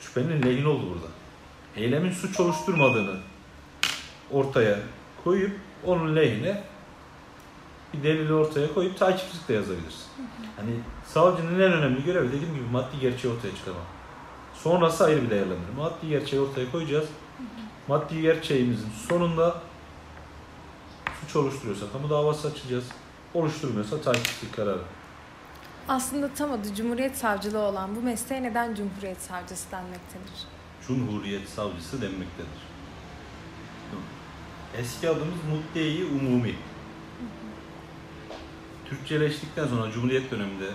[0.00, 1.06] şüphenin lehine oldu burada.
[1.76, 3.16] Eylemin suç oluşturmadığını
[4.32, 4.78] ortaya
[5.24, 6.62] koyup onun lehine
[7.94, 10.06] bir delili ortaya koyup takipsizlik de yazabilirsin.
[10.56, 10.70] Hani
[11.06, 13.82] savcının en önemli görevi dediğim gibi maddi gerçeği ortaya çıkarmak.
[14.54, 15.74] Sonrası ayrı bir değerlendirme.
[15.76, 17.08] Maddi gerçeği ortaya koyacağız.
[17.88, 19.60] Maddi gerçeğimizin sonunda
[21.20, 22.84] suç oluşturuyorsa kamu davası açacağız.
[23.34, 24.80] Oluşturmuyorsa takipsizlik kararı.
[25.88, 30.46] Aslında tam adı Cumhuriyet Savcılığı olan bu mesleğe neden Cumhuriyet Savcısı denmektedir?
[30.86, 32.67] Cumhuriyet Savcısı denmektedir.
[34.76, 36.54] Eski adımız Mudde-i Umumi.
[38.88, 40.70] Türkçeleştikten sonra Cumhuriyet döneminde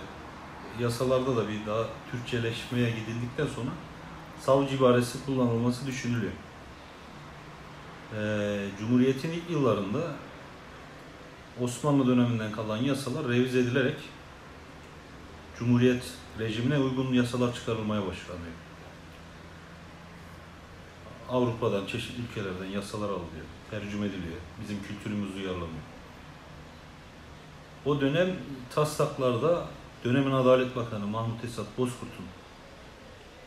[0.80, 3.70] yasalarda da bir daha Türkçeleşmeye gidildikten sonra
[4.40, 6.32] savcı ibaresi kullanılması düşünülüyor.
[8.16, 10.12] Ee, Cumhuriyet'in ilk yıllarında
[11.60, 13.96] Osmanlı döneminden kalan yasalar revize edilerek
[15.58, 16.02] Cumhuriyet
[16.38, 18.54] rejimine uygun yasalar çıkarılmaya başlanıyor.
[21.28, 24.40] Avrupa'dan, çeşitli ülkelerden yasalar alınıyor, tercüme ediliyor.
[24.62, 25.84] Bizim kültürümüz uyarlanıyor.
[27.84, 28.36] O dönem
[28.74, 29.66] taslaklarda
[30.04, 32.24] dönemin Adalet Bakanı Mahmut Esat Bozkurt'un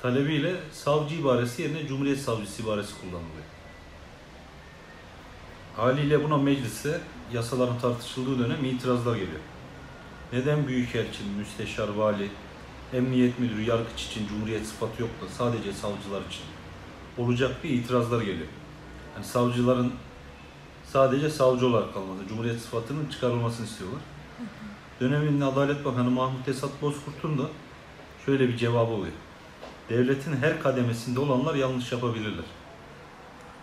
[0.02, 3.48] talebiyle savcı ibaresi yerine Cumhuriyet Savcısı ibaresi kullanılıyor.
[5.76, 7.02] Haliyle buna meclise
[7.34, 9.42] yasaların tartışıldığı dönem itirazlar geliyor.
[10.34, 12.30] Neden Büyükelçin, Müsteşar, Vali,
[12.94, 16.44] Emniyet Müdürü, Yargıç için Cumhuriyet sıfatı yok da sadece savcılar için
[17.18, 18.48] olacak bir itirazlar geliyor.
[19.16, 19.94] Yani savcıların
[20.98, 24.02] sadece savcı olarak kalması, Cumhuriyet sıfatının çıkarılmasını istiyorlar.
[25.02, 27.44] Dönemin Adalet Bakanı Mahmut Esat Bozkurt'un da
[28.26, 29.14] şöyle bir cevabı oluyor.
[29.90, 32.46] Devletin her kademesinde olanlar yanlış yapabilirler.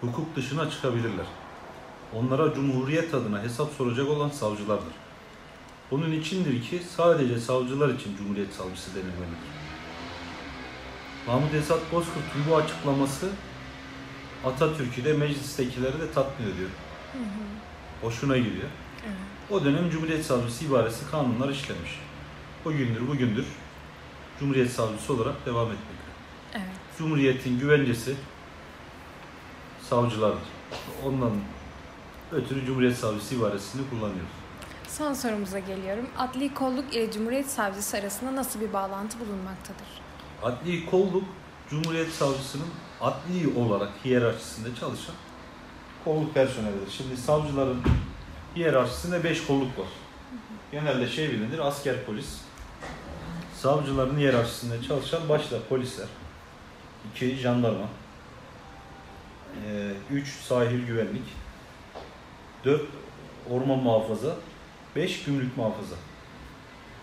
[0.00, 1.26] Hukuk dışına çıkabilirler.
[2.12, 4.94] Onlara Cumhuriyet adına hesap soracak olan savcılardır.
[5.90, 9.48] Bunun içindir ki sadece savcılar için Cumhuriyet Savcısı denilmelidir.
[11.26, 13.28] Mahmut Esat Bozkurt'un bu açıklaması
[14.44, 16.70] Atatürk'ü de meclistekileri de tatmin ediyor.
[18.02, 18.68] Hoşuna gidiyor.
[19.04, 19.16] Evet.
[19.50, 22.00] O dönem Cumhuriyet Savcısı ibaresi kanunlar işlemiş.
[22.66, 23.46] O gündür bugündür
[24.40, 26.04] Cumhuriyet Savcısı olarak devam etmekte.
[26.54, 26.98] Evet.
[26.98, 28.16] Cumhuriyetin güvencesi
[29.90, 30.48] savcılardır.
[31.04, 31.32] Ondan
[32.32, 34.32] ötürü Cumhuriyet Savcısı ibaresini kullanıyoruz.
[34.88, 36.06] Son sorumuza geliyorum.
[36.18, 39.86] Adli kolluk ile Cumhuriyet Savcısı arasında nasıl bir bağlantı bulunmaktadır?
[40.42, 41.24] Adli kolluk
[41.70, 42.68] Cumhuriyet Savcısının
[43.00, 45.14] adli olarak hiyerarşisinde çalışan
[46.04, 46.90] kolluk personelidir.
[46.90, 47.80] Şimdi savcıların
[48.56, 49.88] hiyerarşisinde 5 kolluk var.
[50.72, 52.40] Genelde şey bilinir asker polis.
[53.54, 56.06] Savcıların hiyerarşisinde çalışan başta polisler.
[57.14, 57.88] 2 jandarma.
[60.10, 61.22] 3 sahil güvenlik.
[62.64, 62.82] 4
[63.50, 64.36] orman muhafaza.
[64.96, 65.96] 5 gümrük muhafaza.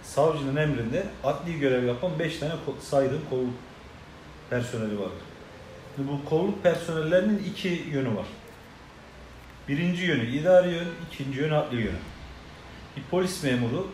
[0.04, 3.54] Savcının emrinde adli görev yapan 5 tane saydığım kolluk
[4.50, 5.26] personeli vardır.
[5.96, 8.26] Şimdi bu kolluk personellerinin iki yönü var.
[9.72, 11.98] Birinci yönü idari yön, ikinci yönü adli yönü.
[12.98, 13.88] Bir polis memuru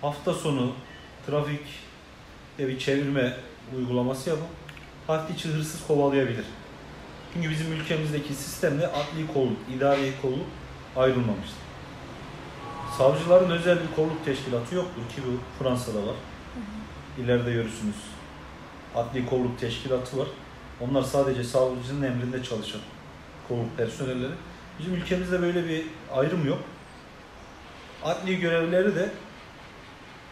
[0.00, 0.72] hafta sonu
[1.26, 3.36] trafikte bir çevirme
[3.76, 4.46] uygulaması yapıp
[5.06, 6.44] hafta içi hırsız kovalayabilir.
[7.34, 10.46] Çünkü bizim ülkemizdeki sistemde adli kolluk, idari kolluk
[10.96, 11.58] ayrılmamıştır.
[12.98, 16.16] Savcıların özel bir kolluk teşkilatı yoktur ki bu Fransa'da var.
[17.18, 17.96] İleride görürsünüz.
[18.94, 20.28] Adli kolluk teşkilatı var.
[20.80, 22.80] Onlar sadece savcının emrinde çalışan
[23.48, 24.32] kolluk personelleri.
[24.78, 26.58] Bizim ülkemizde böyle bir ayrım yok.
[28.04, 29.10] Adli görevlileri de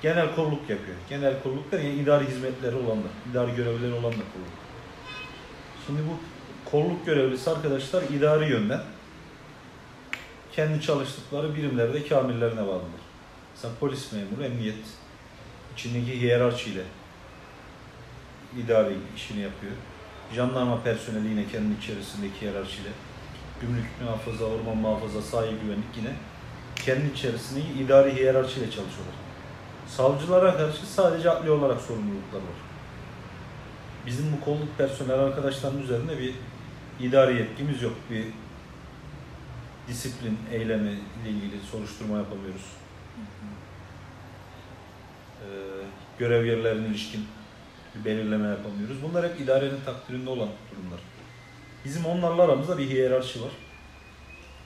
[0.03, 0.97] genel kolluk yapıyor.
[1.09, 4.57] Genel kolluk da yani idari hizmetleri olan da, idari görevlileri olan da kolluk.
[5.87, 6.19] Şimdi bu
[6.71, 8.81] kolluk görevlisi arkadaşlar idari yönden
[10.53, 13.07] kendi çalıştıkları birimlerde amirlerine bağlıdır.
[13.55, 14.77] Mesela polis memuru, emniyet
[15.75, 16.83] içindeki hiyerarşiyle
[18.65, 19.73] idari işini yapıyor.
[20.35, 22.89] Jandarma personeli yine kendi içerisindeki hiyerarşiyle.
[23.61, 26.13] Gümrük muhafaza, orman muhafaza, sahil güvenlik yine
[26.77, 29.15] kendi içerisindeki idari hiyerarşiyle çalışıyorlar.
[29.89, 32.57] Savcılara karşı sadece adli olarak sorumluluklar var.
[34.07, 36.35] Bizim bu kolluk personel arkadaşların üzerinde bir
[37.01, 37.95] idari yetkimiz yok.
[38.11, 38.25] Bir
[39.89, 42.67] disiplin eylemi ile ilgili soruşturma yapamıyoruz.
[45.41, 45.47] Ee,
[46.19, 47.27] görev yerlerine ilişkin
[47.95, 48.97] bir belirleme yapamıyoruz.
[49.03, 51.01] Bunlar hep idarenin takdirinde olan durumlar.
[51.87, 53.51] Bizim onlarla aramızda bir hiyerarşi var.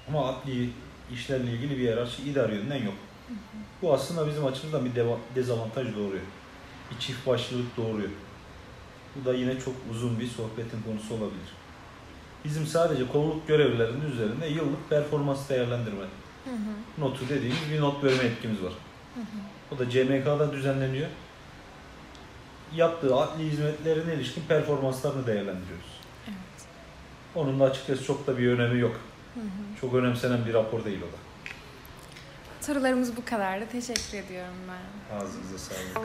[0.08, 0.70] Ama adli
[1.12, 2.94] işlerle ilgili bir hiyerarşi idare yönünden yok.
[3.82, 4.92] Bu aslında bizim açımızdan bir
[5.34, 6.22] dezavantaj doğuruyor.
[6.90, 8.08] Bir çift başlılık doğuruyor.
[9.16, 11.50] Bu da yine çok uzun bir sohbetin konusu olabilir.
[12.44, 16.04] Bizim sadece kolluk görevlilerinin üzerinde yıllık performans değerlendirme
[16.44, 17.04] Hı hı.
[17.04, 18.72] notu dediğimiz bir not verme etkimiz var.
[19.74, 21.08] O da CMK'da düzenleniyor.
[22.74, 25.99] Yaptığı adli hizmetlerine ilişkin performanslarını değerlendiriyoruz.
[27.34, 28.96] Onun da açıkçası çok da bir önemi yok.
[29.34, 29.80] Hı hı.
[29.80, 31.16] Çok önemsenen bir rapor değil o da.
[32.60, 33.64] Sorularımız bu kadardı.
[33.72, 35.16] Teşekkür ediyorum ben.
[35.16, 35.96] Ağzınıza sağlık.